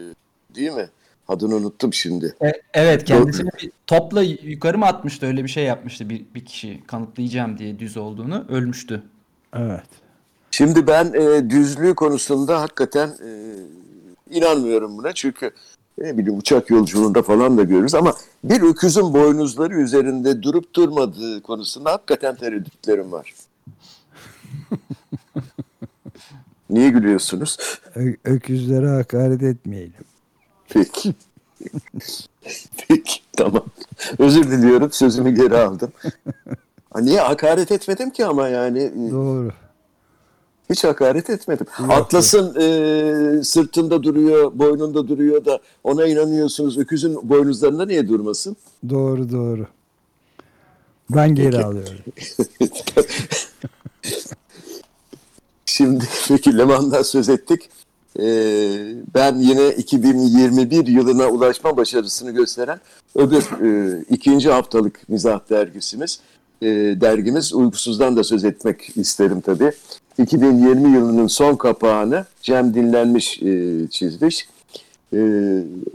değil 0.56 0.72
mi? 0.72 0.90
Adını 1.28 1.56
unuttum 1.56 1.94
şimdi. 1.94 2.36
E, 2.46 2.52
evet 2.74 3.04
kendisini 3.04 3.50
bir 3.64 3.72
topla 3.88 4.22
yukarı 4.22 4.78
mı 4.78 4.86
atmıştı 4.86 5.26
öyle 5.26 5.44
bir 5.44 5.50
şey 5.50 5.64
yapmıştı 5.64 6.10
bir, 6.10 6.26
bir 6.36 6.46
kişi 6.46 6.84
kanıtlayacağım 6.88 7.58
diye 7.58 7.80
düz 7.80 7.98
olduğunu 7.98 8.46
ölmüştü. 8.50 9.04
Evet. 9.54 9.84
Şimdi 10.52 10.88
ben 10.88 11.14
e, 11.14 11.50
düzlüğü 11.50 11.96
konusunda 11.96 12.62
hakikaten 12.62 13.08
e, 13.08 13.30
inanmıyorum 14.30 14.98
buna. 14.98 15.14
Çünkü 15.14 15.52
ne 15.98 16.18
bileyim 16.18 16.40
uçak 16.40 16.70
yolculuğunda 16.70 17.24
falan 17.24 17.58
da 17.58 17.64
görürüz 17.64 17.96
ama 17.96 18.14
bir 18.44 18.62
öküzün 18.62 19.14
boynuzları 19.14 19.82
üzerinde 19.82 20.44
durup 20.44 20.74
durmadığı 20.74 21.42
konusunda 21.42 21.92
hakikaten 21.92 22.36
tereddütlerim 22.36 23.12
var. 23.12 23.34
Niye 26.70 26.90
gülüyorsunuz? 26.90 27.58
Ö- 27.96 28.16
öküzlere 28.26 28.88
hakaret 28.88 29.44
etmeyelim. 29.44 29.94
Peki. 30.70 31.14
Peki 32.88 33.22
tamam. 33.38 33.66
Özür 34.20 34.52
diliyorum 34.52 34.92
sözümü 34.92 35.32
geri 35.32 35.58
aldım. 35.58 35.92
Niye 36.96 37.20
hakaret 37.20 37.72
etmedim 37.72 38.10
ki 38.10 38.26
ama 38.26 38.48
yani 38.48 39.12
Doğru. 39.12 39.52
hiç 40.70 40.84
hakaret 40.84 41.30
etmedim. 41.30 41.66
Yok, 41.80 41.92
Atlas'ın 41.92 42.56
e, 42.60 43.44
sırtında 43.44 44.04
duruyor, 44.04 44.52
boynunda 44.56 45.08
duruyor 45.08 45.46
da 45.46 45.60
ona 45.84 46.06
inanıyorsunuz. 46.06 46.78
Öküzün 46.78 47.30
boynuzlarında 47.30 47.86
niye 47.86 48.08
durmasın? 48.08 48.56
Doğru 48.90 49.32
doğru. 49.32 49.68
Ben 51.10 51.36
geri 51.36 51.52
Peki. 51.52 51.66
alıyorum. 51.66 52.00
Şimdi 55.66 56.06
peki 56.28 56.58
Leman'dan 56.58 57.02
söz 57.02 57.30
ettik. 57.30 57.70
E, 58.20 58.24
ben 59.16 59.36
yine 59.36 59.70
2021 59.70 60.88
yılına 60.88 61.28
ulaşma 61.28 61.78
başarısını 61.78 62.32
gösteren 62.32 62.80
öbür 63.16 63.44
e, 63.66 64.00
ikinci 64.10 64.50
haftalık 64.52 65.10
mizah 65.10 65.50
dergisimiz. 65.50 66.20
E, 66.62 66.68
dergimiz 67.02 67.54
Uykusuz'dan 67.54 68.18
da 68.18 68.24
söz 68.24 68.46
etmek 68.46 68.98
isterim 68.98 69.42
tabii. 69.42 69.72
2020 70.18 70.94
yılının 70.94 71.28
son 71.28 71.56
kapağını 71.56 72.26
Cem 72.42 72.74
Dinlenmiş 72.74 73.42
e, 73.42 73.88
çizmiş. 73.90 74.48
E, 75.14 75.20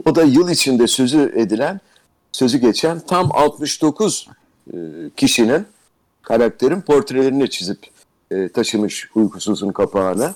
o 0.05 0.15
da 0.15 0.23
yıl 0.23 0.49
içinde 0.49 0.87
sözü 0.87 1.33
edilen, 1.35 1.79
sözü 2.31 2.57
geçen 2.57 2.99
tam 2.99 3.31
69 3.33 4.27
e, 4.73 4.77
kişinin 5.17 5.65
karakterin 6.21 6.81
portrelerini 6.81 7.49
çizip 7.49 7.79
e, 8.31 8.49
taşımış 8.49 9.09
uykusuzun 9.15 9.71
kapağına. 9.71 10.35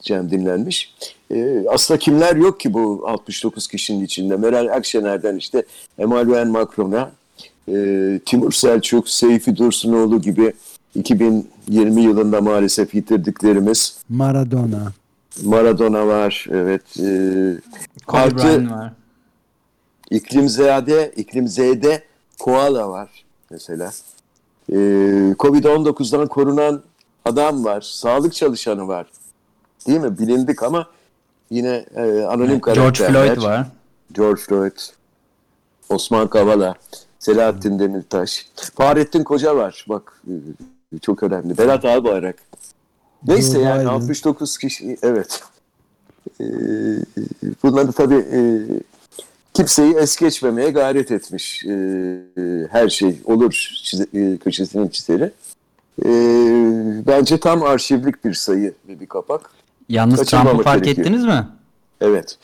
Cem 0.00 0.30
dinlenmiş. 0.30 0.94
E, 1.30 1.64
aslında 1.68 1.98
kimler 1.98 2.36
yok 2.36 2.60
ki 2.60 2.74
bu 2.74 3.04
69 3.06 3.68
kişinin 3.68 4.04
içinde? 4.04 4.36
Meral 4.36 4.76
Akşener'den 4.76 5.36
işte 5.36 5.64
Emmanuel 5.98 6.46
Macron'a, 6.46 7.10
e, 7.68 8.20
Timur 8.26 8.52
Selçuk, 8.52 9.08
Seyfi 9.08 9.56
Dursunoğlu 9.56 10.20
gibi 10.20 10.52
2020 10.94 12.02
yılında 12.02 12.40
maalesef 12.40 12.94
yitirdiklerimiz. 12.94 13.98
Maradona. 14.08 14.92
Maradona 15.44 16.06
var, 16.06 16.46
evet. 16.50 16.82
E, 17.00 17.06
Artı- 18.06 18.70
var. 18.70 18.92
İklimzade, 20.10 21.12
İklimzade 21.16 22.04
koala 22.38 22.88
var 22.88 23.24
mesela. 23.50 23.90
Ee, 24.72 24.74
Covid-19'dan 25.38 26.26
korunan 26.26 26.82
adam 27.24 27.64
var. 27.64 27.80
Sağlık 27.80 28.34
çalışanı 28.34 28.88
var. 28.88 29.06
Değil 29.86 30.00
mi? 30.00 30.18
Bilindik 30.18 30.62
ama 30.62 30.86
yine 31.50 31.86
e, 31.96 32.22
anonim 32.22 32.60
George 32.60 32.60
karakterler. 32.60 33.34
Floyd 33.34 33.42
var. 33.42 33.66
George 34.12 34.40
Floyd. 34.40 34.76
Osman 35.88 36.28
Kavala. 36.28 36.74
Selahattin 37.18 37.78
Demirtaş. 37.78 38.46
Fahrettin 38.74 39.24
Koca 39.24 39.56
var. 39.56 39.86
Bak 39.88 40.22
e, 40.94 40.98
çok 40.98 41.22
önemli. 41.22 41.58
Berat 41.58 41.84
Albayrak. 41.84 42.36
Neyse 43.26 43.60
yani 43.60 43.80
Biden. 43.80 43.90
69 43.90 44.58
kişi 44.58 44.96
evet. 45.02 45.40
Ee, 46.40 46.44
bunları 47.62 47.92
tabii 47.92 48.24
e, 48.32 48.40
kimseyi 49.54 49.94
es 49.94 50.16
geçmemeye 50.16 50.70
gayret 50.70 51.10
etmiş. 51.12 51.64
E, 51.66 51.72
her 52.70 52.88
şey 52.88 53.20
olur 53.24 53.52
çize- 53.84 54.34
e, 54.34 54.36
köşesinin 54.38 54.88
çizeri. 54.88 55.32
Bence 57.06 57.40
tam 57.40 57.62
arşivlik 57.62 58.24
bir 58.24 58.34
sayı 58.34 58.74
ve 58.88 59.00
bir 59.00 59.06
kapak. 59.06 59.50
Yalnız 59.88 60.24
Trump'ı 60.24 60.62
fark 60.62 60.84
gerekiyor. 60.84 61.06
ettiniz 61.06 61.24
mi? 61.24 61.46
Evet. 62.00 62.38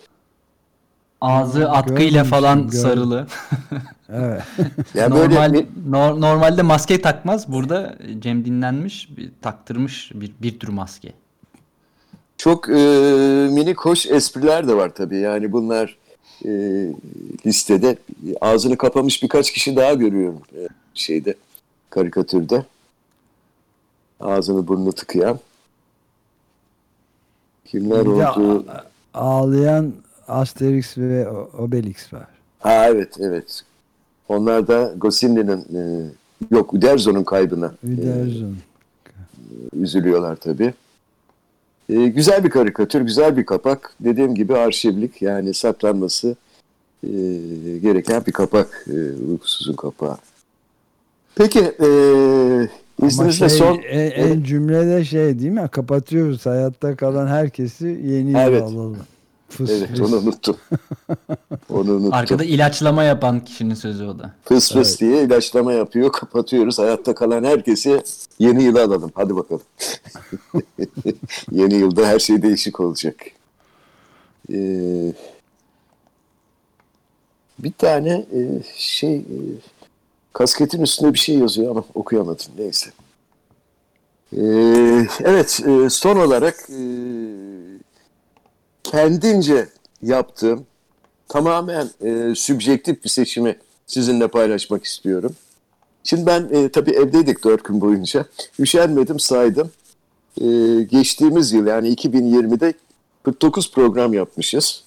Ağzı 1.22 1.70
atkıyla 1.70 2.24
falan 2.24 2.58
görmedim. 2.58 2.78
sarılı. 2.80 3.26
Evet. 4.12 4.42
Yani 4.94 5.10
Normal, 5.14 5.52
böyle 5.52 5.66
nor- 5.90 6.20
normalde 6.20 6.62
maske 6.62 7.00
takmaz. 7.00 7.52
Burada 7.52 7.96
Cem 8.18 8.44
dinlenmiş, 8.44 9.16
bir, 9.16 9.30
taktırmış 9.42 10.10
bir, 10.14 10.32
bir 10.42 10.58
tür 10.58 10.68
maske. 10.68 11.12
çok 12.36 12.68
e, 12.68 12.72
minik 13.52 13.78
hoş 13.80 14.06
espriler 14.06 14.68
de 14.68 14.74
var 14.76 14.94
tabii. 14.94 15.18
Yani 15.18 15.52
bunlar 15.52 15.96
e, 16.44 16.50
listede 17.46 17.96
ağzını 18.40 18.76
kapamış 18.78 19.22
birkaç 19.22 19.52
kişi 19.52 19.76
daha 19.76 19.94
görüyorum 19.94 20.40
e, 20.56 20.68
şeyde 20.94 21.34
karikatürde. 21.90 22.64
Ağzını 24.20 24.68
burnunu 24.68 24.92
tıkayan. 24.92 25.38
Kimler 27.64 28.06
oldu? 28.06 28.64
ağlayan 29.14 29.92
Asterix 30.32 30.98
ve 30.98 31.28
Obelix 31.58 32.12
var. 32.12 32.26
Ha 32.58 32.86
evet 32.88 33.14
evet. 33.20 33.62
Onlar 34.28 34.68
da 34.68 34.94
Goscinny'nin 34.96 35.58
e, 35.76 36.10
yok 36.50 36.74
Uderzo'nun 36.74 37.24
kaybına 37.24 37.72
e, 37.88 37.92
Uderzo'n. 37.92 38.56
üzülüyorlar 39.76 40.36
tabii. 40.36 40.74
E, 41.88 42.06
güzel 42.06 42.44
bir 42.44 42.50
karikatür, 42.50 43.00
güzel 43.00 43.36
bir 43.36 43.46
kapak. 43.46 43.94
Dediğim 44.00 44.34
gibi 44.34 44.56
arşivlik 44.56 45.22
yani 45.22 45.54
saklanması 45.54 46.36
e, 47.04 47.08
gereken 47.82 48.26
bir 48.26 48.32
kapak. 48.32 48.86
E, 48.90 48.96
uykusuzun 49.30 49.74
kapağı. 49.74 50.16
Peki 51.34 51.60
e, 51.60 51.88
izninizle 53.06 53.48
şey, 53.48 53.58
son... 53.58 53.78
en, 53.90 54.10
en 54.10 54.42
cümlede 54.42 55.04
şey 55.04 55.38
değil 55.38 55.52
mi? 55.52 55.68
Kapatıyoruz. 55.72 56.46
Hayatta 56.46 56.96
kalan 56.96 57.26
herkesi 57.26 57.86
yeni 57.86 58.38
Evet. 58.38 58.62
alalım. 58.62 58.96
Fıs 59.56 59.70
Evet 59.70 59.88
fıs. 59.90 60.00
onu 60.00 60.16
unuttum. 60.16 60.56
onu 61.70 61.92
unuttum. 61.92 62.12
Arkada 62.12 62.44
ilaçlama 62.44 63.04
yapan 63.04 63.44
kişinin 63.44 63.74
sözü 63.74 64.04
o 64.06 64.18
da. 64.18 64.34
Fıs 64.44 64.72
fıs 64.72 64.88
Evet. 64.88 65.00
diye 65.00 65.22
ilaçlama 65.24 65.72
yapıyor. 65.72 66.12
Kapatıyoruz. 66.12 66.78
Hayatta 66.78 67.14
kalan 67.14 67.44
herkesi 67.44 68.02
yeni 68.38 68.62
yıla 68.64 68.84
alalım. 68.84 69.12
Hadi 69.14 69.36
bakalım. 69.36 69.62
yeni 71.50 71.74
yılda 71.74 72.06
her 72.06 72.18
şey 72.18 72.42
değişik 72.42 72.80
olacak. 72.80 73.16
Ee, 74.52 75.12
bir 77.58 77.72
tane 77.72 78.10
e, 78.10 78.40
şey 78.76 79.16
e, 79.16 79.36
kasketin 80.32 80.82
üstünde 80.82 81.14
bir 81.14 81.18
şey 81.18 81.38
yazıyor 81.38 81.70
ama 81.70 81.84
okuyamadım. 81.94 82.46
Neyse. 82.58 82.90
Ee, 84.36 85.06
evet 85.20 85.60
e, 85.66 85.90
son 85.90 86.16
olarak 86.16 86.54
e, 86.70 86.80
kendince 88.92 89.68
yaptığım 90.02 90.66
tamamen 91.28 91.90
e, 92.04 92.34
sübjektif 92.34 93.04
bir 93.04 93.08
seçimi 93.08 93.56
sizinle 93.86 94.28
paylaşmak 94.28 94.84
istiyorum. 94.84 95.34
Şimdi 96.04 96.26
ben 96.26 96.48
e, 96.52 96.68
tabii 96.68 96.90
evdeydik 96.90 97.44
dört 97.44 97.64
gün 97.64 97.80
boyunca. 97.80 98.26
Üşenmedim 98.58 99.20
saydım. 99.20 99.70
E, 100.40 100.46
geçtiğimiz 100.82 101.52
yıl 101.52 101.66
yani 101.66 101.94
2020'de 101.94 102.74
49 103.22 103.72
program 103.72 104.14
yapmışız. 104.14 104.84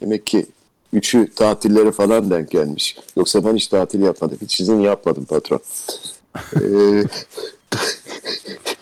Demek 0.00 0.26
ki 0.26 0.46
üçü 0.92 1.34
tatillere 1.34 1.92
falan 1.92 2.30
denk 2.30 2.50
gelmiş. 2.50 2.96
Yoksa 3.16 3.44
ben 3.44 3.56
hiç 3.56 3.66
tatil 3.66 4.00
yapmadım. 4.00 4.38
Hiç 4.42 4.60
izin 4.60 4.80
yapmadım 4.80 5.24
patron. 5.24 5.60
E, 6.36 6.62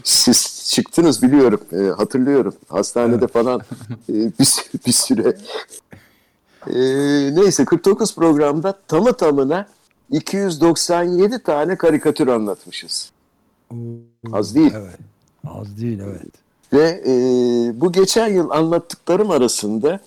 siz 0.05 0.56
çıktınız 0.77 1.23
biliyorum. 1.23 1.61
E, 1.73 1.77
hatırlıyorum. 1.77 2.55
Hastanede 2.69 3.27
falan 3.27 3.61
e, 4.09 4.15
bir, 4.15 4.65
bir 4.87 4.93
süre 4.93 5.37
ee, 6.67 7.35
neyse 7.35 7.65
49 7.65 8.15
programda 8.15 8.75
tamı 8.89 9.13
tamına 9.13 9.67
297 10.11 11.43
tane 11.43 11.77
karikatür 11.77 12.29
anlatmışız. 12.29 13.11
Az 14.33 14.55
değil. 14.55 14.73
Evet. 14.77 14.99
Az 15.45 15.81
değil 15.81 16.01
evet. 16.01 16.33
Ve 16.73 17.03
e, 17.07 17.13
bu 17.81 17.93
geçen 17.93 18.29
yıl 18.29 18.51
anlattıklarım 18.51 19.31
arasında 19.31 20.01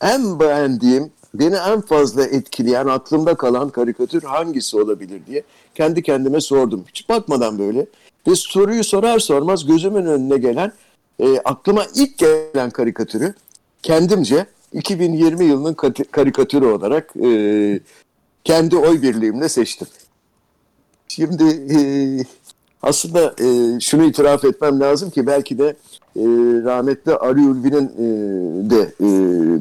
en 0.00 0.40
beğendiğim, 0.40 1.10
beni 1.34 1.56
en 1.56 1.80
fazla 1.80 2.26
etkileyen, 2.26 2.86
aklımda 2.86 3.34
kalan 3.34 3.68
karikatür 3.68 4.22
hangisi 4.22 4.76
olabilir 4.76 5.20
diye 5.26 5.42
kendi 5.74 6.02
kendime 6.02 6.40
sordum. 6.40 6.84
Hiç 6.88 7.08
bakmadan 7.08 7.58
böyle. 7.58 7.86
Ve 8.26 8.34
soruyu 8.34 8.84
sorar 8.84 9.18
sormaz 9.18 9.66
gözümün 9.66 10.06
önüne 10.06 10.38
gelen, 10.38 10.72
e, 11.18 11.38
aklıma 11.38 11.86
ilk 11.94 12.18
gelen 12.18 12.70
karikatürü 12.70 13.34
kendimce 13.82 14.46
2020 14.72 15.44
yılının 15.44 15.74
karikatürü 16.10 16.66
olarak 16.66 17.16
e, 17.16 17.80
kendi 18.44 18.76
oy 18.76 19.02
birliğimle 19.02 19.48
seçtim. 19.48 19.88
Şimdi 21.08 21.44
e, 21.44 21.78
aslında 22.82 23.34
e, 23.40 23.80
şunu 23.80 24.04
itiraf 24.04 24.44
etmem 24.44 24.80
lazım 24.80 25.10
ki 25.10 25.26
belki 25.26 25.58
de 25.58 25.76
e, 26.16 26.24
rahmetli 26.64 27.14
Ali 27.14 27.40
Ulvi'nin 27.40 27.86
e, 27.86 28.70
de 28.70 28.92
e, 29.00 29.08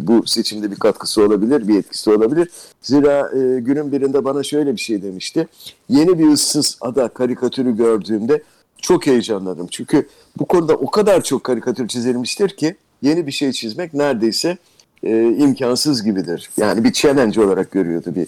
bu 0.07 0.27
seçimde 0.27 0.71
bir 0.71 0.75
katkısı 0.75 1.23
olabilir, 1.23 1.67
bir 1.67 1.79
etkisi 1.79 2.09
olabilir. 2.09 2.49
Zira 2.81 3.31
e, 3.37 3.59
günün 3.59 3.91
birinde 3.91 4.25
bana 4.25 4.43
şöyle 4.43 4.75
bir 4.75 4.81
şey 4.81 5.01
demişti. 5.01 5.47
Yeni 5.89 6.19
bir 6.19 6.27
ıssız 6.27 6.77
ada 6.81 7.07
karikatürü 7.07 7.77
gördüğümde 7.77 8.43
çok 8.85 9.07
heyecanlandım. 9.07 9.67
Çünkü 9.71 10.07
bu 10.39 10.45
konuda 10.45 10.73
o 10.73 10.91
kadar 10.91 11.23
çok 11.23 11.43
karikatür 11.43 11.87
çizilmiştir 11.87 12.49
ki 12.49 12.75
yeni 13.01 13.27
bir 13.27 13.31
şey 13.31 13.51
çizmek 13.51 13.93
neredeyse 13.93 14.57
e, 15.03 15.23
imkansız 15.23 16.03
gibidir. 16.03 16.49
Yani 16.57 16.83
bir 16.83 16.93
challenge 16.93 17.41
olarak 17.41 17.71
görüyordu, 17.71 18.13
bir 18.15 18.27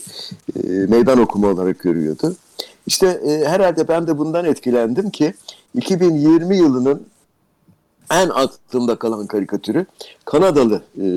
e, 0.63 0.87
meydan 0.87 1.19
okuma 1.19 1.47
olarak 1.47 1.79
görüyordu. 1.79 2.35
İşte 2.87 3.07
e, 3.07 3.45
herhalde 3.45 3.87
ben 3.87 4.07
de 4.07 4.17
bundan 4.17 4.45
etkilendim 4.45 5.09
ki 5.09 5.33
2020 5.75 6.57
yılının 6.57 7.07
en 8.11 8.29
aklımda 8.29 8.95
kalan 8.95 9.27
karikatürü 9.27 9.85
Kanadalı 10.25 10.81
e, 11.01 11.07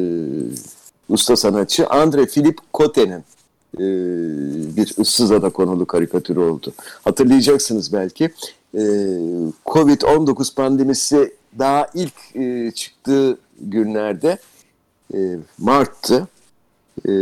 usta 1.09 1.37
sanatçı 1.37 1.87
Andre 1.87 2.27
Philippe 2.27 2.63
Cote'nin 2.75 3.25
e, 3.75 3.87
bir 4.77 4.95
ıssız 4.99 5.33
ada 5.33 5.51
konulu 5.51 5.87
karikatürü 5.87 6.41
oldu. 6.41 6.73
Hatırlayacaksınız 7.05 7.93
belki 7.93 8.31
e, 8.75 8.81
Covid-19 9.67 10.55
pandemisi 10.55 11.35
daha 11.59 11.87
ilk 11.95 12.37
e, 12.37 12.71
çıktığı 12.71 13.39
günlerde 13.61 14.39
e, 15.15 15.19
Mart'tı. 15.59 16.29
E, 17.09 17.13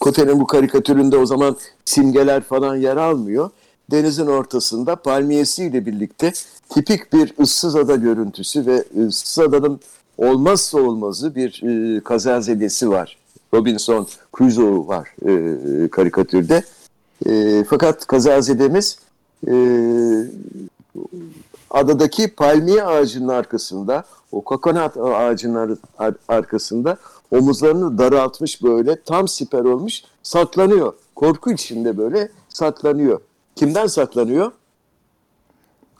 Kote'nin 0.00 0.40
bu 0.40 0.46
karikatüründe 0.46 1.16
o 1.16 1.26
zaman 1.26 1.56
simgeler 1.84 2.42
falan 2.42 2.76
yer 2.76 2.96
almıyor. 2.96 3.50
Denizin 3.90 4.26
ortasında 4.26 4.96
palmiyesiyle 4.96 5.86
birlikte 5.86 6.32
tipik 6.68 7.12
bir 7.12 7.34
ıssız 7.40 7.76
ada 7.76 7.96
görüntüsü 7.96 8.66
ve 8.66 8.84
ıssız 9.06 9.38
adanın 9.38 9.80
olmazsa 10.18 10.78
olmazı 10.78 11.34
bir 11.34 11.62
e, 11.62 12.00
kazazedesi 12.00 12.90
var. 12.90 13.16
Robinson 13.54 14.08
Crusoe 14.38 14.86
var 14.86 15.14
e, 15.26 15.88
karikatürde. 15.88 16.62
Fakat 17.68 18.06
kazazedemiz 18.06 18.98
e, 19.48 19.54
adadaki 21.70 22.34
palmiye 22.34 22.84
ağacının 22.84 23.28
arkasında, 23.28 24.04
o 24.32 24.40
kokonat 24.40 24.96
ağacının 24.96 25.78
ar- 25.98 26.14
arkasında 26.28 26.96
omuzlarını 27.30 27.98
daraltmış 27.98 28.62
böyle 28.62 29.02
tam 29.02 29.28
siper 29.28 29.64
olmuş 29.64 30.02
saklanıyor. 30.22 30.92
Korku 31.14 31.52
içinde 31.52 31.98
böyle 31.98 32.28
saklanıyor. 32.48 33.20
Kimden 33.56 33.86
saklanıyor? 33.86 34.52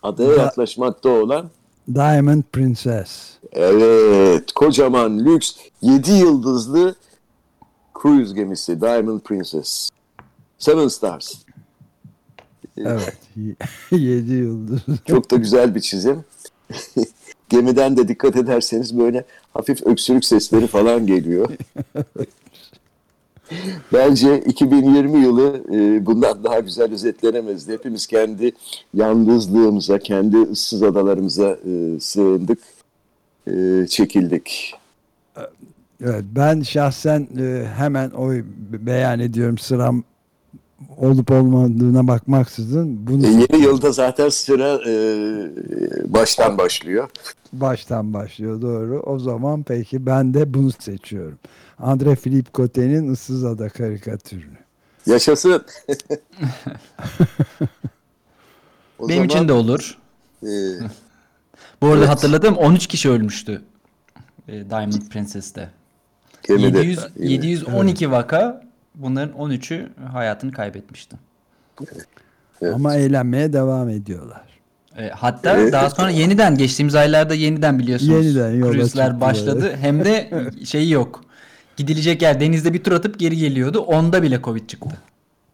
Adaya 0.02 0.31
Da- 0.37 0.42
yaklaşmakta 0.42 1.09
olan 1.09 1.50
Diamond 1.94 2.42
Princess. 2.52 3.31
evet 3.52 4.52
kocaman 4.52 5.18
lüks 5.18 5.57
7 5.83 6.12
yıldızlı 6.12 6.94
cruise 8.02 8.35
gemisi 8.35 8.81
Diamond 8.81 9.20
Princess. 9.20 9.90
Seven 10.59 10.88
Stars. 10.88 11.35
Evet. 12.78 13.18
7 13.90 14.32
yıldız. 14.32 14.80
Çok 15.04 15.30
da 15.30 15.37
güzel 15.37 15.74
bir 15.74 15.80
çizim. 15.80 16.24
Gemiden 17.48 17.96
de 17.96 18.08
dikkat 18.08 18.37
ederseniz 18.37 18.98
böyle 18.98 19.24
hafif 19.54 19.87
öksürük 19.87 20.24
sesleri 20.24 20.66
falan 20.66 21.06
geliyor. 21.06 21.48
Bence 23.92 24.40
2020 24.40 25.20
yılı 25.20 25.64
e, 25.72 26.06
bundan 26.06 26.44
daha 26.44 26.61
güzel 26.61 26.92
özetlenemezdi. 26.92 27.72
Hepimiz 27.72 28.06
kendi 28.06 28.52
yalnızlığımıza, 28.94 29.98
kendi 29.98 30.37
ıssız 30.37 30.82
adalarımıza 30.82 31.58
e, 31.66 32.00
sığındık, 32.00 32.58
e, 33.46 33.87
çekildik. 33.88 34.74
Evet, 36.04 36.24
ben 36.37 36.62
şahsen 36.62 37.28
hemen 37.76 38.11
oy 38.11 38.44
beyan 38.72 39.20
ediyorum 39.20 39.58
sıram 39.58 40.04
olup 40.97 41.31
olmadığına 41.31 42.09
bakmaksızın 42.09 43.07
bunu 43.07 43.27
E, 43.27 43.31
yeni 43.31 43.62
yılda 43.62 43.92
zaten 43.92 44.29
sıra 44.29 44.81
e, 44.90 44.95
baştan 46.14 46.59
başlıyor. 46.59 47.09
baştan 47.53 48.14
başlıyor 48.14 48.62
doğru. 48.62 49.01
O 49.01 49.18
zaman 49.18 49.62
peki 49.62 50.07
ben 50.07 50.35
de 50.35 50.55
bunu 50.55 50.71
seçiyorum. 50.73 51.38
Andre 51.79 52.16
Philippe 52.16 52.51
Cote'nin 52.55 53.12
Issız 53.12 53.45
Ada 53.45 53.68
karikatürünü. 53.68 54.57
Yaşasın. 55.07 55.62
O 58.99 59.09
Benim 59.09 59.25
için 59.25 59.33
zaman, 59.38 59.49
de 59.49 59.53
olur. 59.53 59.99
e, 60.42 60.49
Bu 61.83 61.87
arada 61.87 61.99
Evet. 61.99 62.09
hatırladım 62.09 62.57
13 62.57 62.87
kişi 62.87 63.11
ölmüştü. 63.11 63.62
e, 64.49 64.71
Diamond 64.71 65.03
Princess'te. 65.11 65.71
gemide. 66.49 66.79
700, 66.79 67.01
Yine. 67.16 67.33
712 67.33 68.11
vaka 68.11 68.62
bunların 68.94 69.35
13'ü 69.38 69.88
hayatını 70.12 70.52
kaybetmişti. 70.52 71.16
Evet. 71.81 72.74
Ama 72.74 72.96
eğlenmeye 72.96 73.52
devam 73.52 73.88
ediyorlar. 73.88 74.42
E, 74.98 75.09
hatta 75.09 75.57
Evet. 75.57 75.72
daha 75.72 75.90
sonra 75.90 76.11
yeniden 76.11 76.57
geçtiğimiz 76.57 76.94
aylarda 76.94 77.35
yeniden 77.35 77.78
biliyorsunuz. 77.78 78.26
Yeniden 78.26 78.72
Cruise'ler 78.72 79.20
başladı. 79.20 79.76
Hem 79.81 80.05
de 80.05 80.31
şeyi 80.64 80.90
yok. 80.90 81.24
Gidilecek 81.76 82.22
yer 82.22 82.40
denizde 82.40 82.72
bir 82.72 82.85
tur 82.85 82.92
atıp 82.92 83.18
geri 83.18 83.37
geliyordu. 83.37 83.81
Onda 83.81 84.22
bile 84.22 84.40
Covid 84.42 84.68
çıktı. 84.68 84.98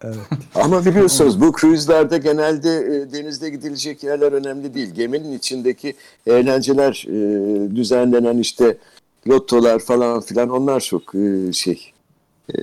Ama 0.55 0.85
biliyorsunuz 0.85 1.40
bu 1.40 1.53
cruise'larda 1.61 2.16
genelde 2.16 2.77
e, 2.77 3.12
denizde 3.12 3.51
gidilecek 3.51 4.03
yerler 4.03 4.33
önemli 4.33 4.74
değil. 4.74 4.90
Geminin 4.94 5.38
içindeki 5.38 5.94
eğlenceler, 6.27 7.05
e, 7.09 7.77
düzenlenen 7.77 8.38
işte 8.38 8.77
lottolar 9.29 9.79
falan 9.79 10.20
filan 10.20 10.48
onlar 10.48 10.81
çok 10.81 11.14
e, 11.14 11.53
şey 11.53 11.92
e, 12.54 12.62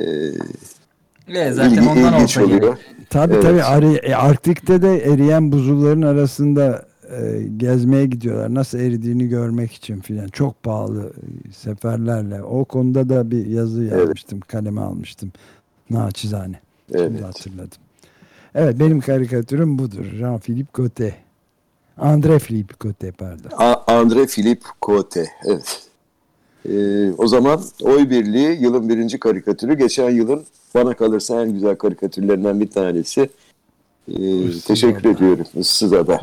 Ve 1.27 1.51
zaten 1.53 1.71
ilgi- 1.77 1.89
ondan 1.89 2.13
ilginç 2.13 2.37
olsa 2.37 2.43
oluyor. 2.43 2.77
Tabii 3.09 3.33
Evet. 3.33 3.43
tabii 3.43 3.63
Ari- 3.63 3.99
e, 4.05 4.15
Arktik'te 4.15 4.81
de 4.81 4.97
eriyen 5.05 5.51
buzulların 5.51 6.01
arasında 6.01 6.85
e, 7.11 7.43
gezmeye 7.57 8.05
gidiyorlar. 8.05 8.53
Nasıl 8.53 8.79
eridiğini 8.79 9.27
görmek 9.27 9.73
için 9.73 9.99
filan. 10.01 10.27
Çok 10.27 10.63
pahalı 10.63 11.03
e, 11.49 11.51
seferlerle. 11.51 12.43
O 12.43 12.65
konuda 12.65 13.09
da 13.09 13.31
bir 13.31 13.45
yazı 13.45 13.83
yazmıştım. 13.83 14.39
Kaleme 14.39 14.81
almıştım. 14.81 15.31
Naçizane. 15.89 16.59
Şimdi 16.91 17.01
Evet. 17.03 17.23
hatırladım. 17.23 17.77
Evet 18.55 18.79
benim 18.79 18.99
karikatürüm 19.01 19.79
budur. 19.79 20.05
Jean-Philippe 20.19 20.73
Cote. 20.73 21.15
André 21.97 22.39
Philippe 22.39 22.73
Cote 22.79 23.11
pardon. 23.11 23.49
A- 23.57 23.93
Andre 23.93 24.25
Philippe 24.27 24.65
Cote. 24.81 25.25
Evet. 25.45 25.81
E, 26.69 27.12
o 27.17 27.28
zaman 27.28 27.62
oy 27.82 28.10
birliği 28.10 28.62
yılın 28.62 28.89
birinci 28.89 29.19
karikatürü. 29.19 29.78
Geçen 29.78 30.10
yılın 30.10 30.43
bana 30.75 30.93
kalırsa 30.93 31.43
en 31.43 31.54
güzel 31.54 31.75
karikatürlerinden 31.75 32.60
bir 32.62 32.67
tanesi. 32.69 33.30
E, 34.08 34.13
Issız 34.43 34.63
teşekkür 34.65 34.99
Ada. 34.99 35.10
ediyorum. 35.10 35.45
Issız 35.56 35.93
Ada. 35.93 36.21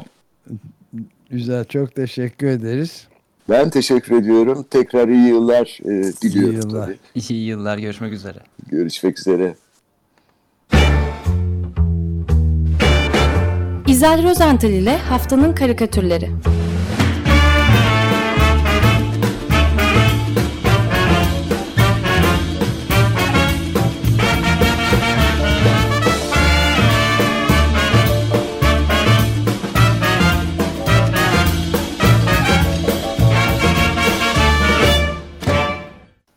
Güzel 1.31 1.65
çok 1.65 1.95
teşekkür 1.95 2.47
ederiz. 2.47 3.07
Ben 3.49 3.71
teşekkür 3.71 4.17
ediyorum. 4.17 4.67
Tekrar 4.71 5.09
iyi 5.09 5.29
yıllar 5.29 5.79
e, 5.85 6.13
diliyorum. 6.23 6.55
İyi 6.55 6.57
yıllar. 6.67 6.87
tabii. 6.87 6.97
İyi 7.31 7.45
yıllar 7.47 7.79
görüşmek 7.79 8.13
üzere. 8.13 8.39
Görüşmek 8.69 9.19
üzere. 9.19 9.55
İzel 13.87 14.29
Rozental 14.31 14.71
ile 14.71 14.97
Haftanın 14.97 15.53
Karikatürleri 15.55 16.31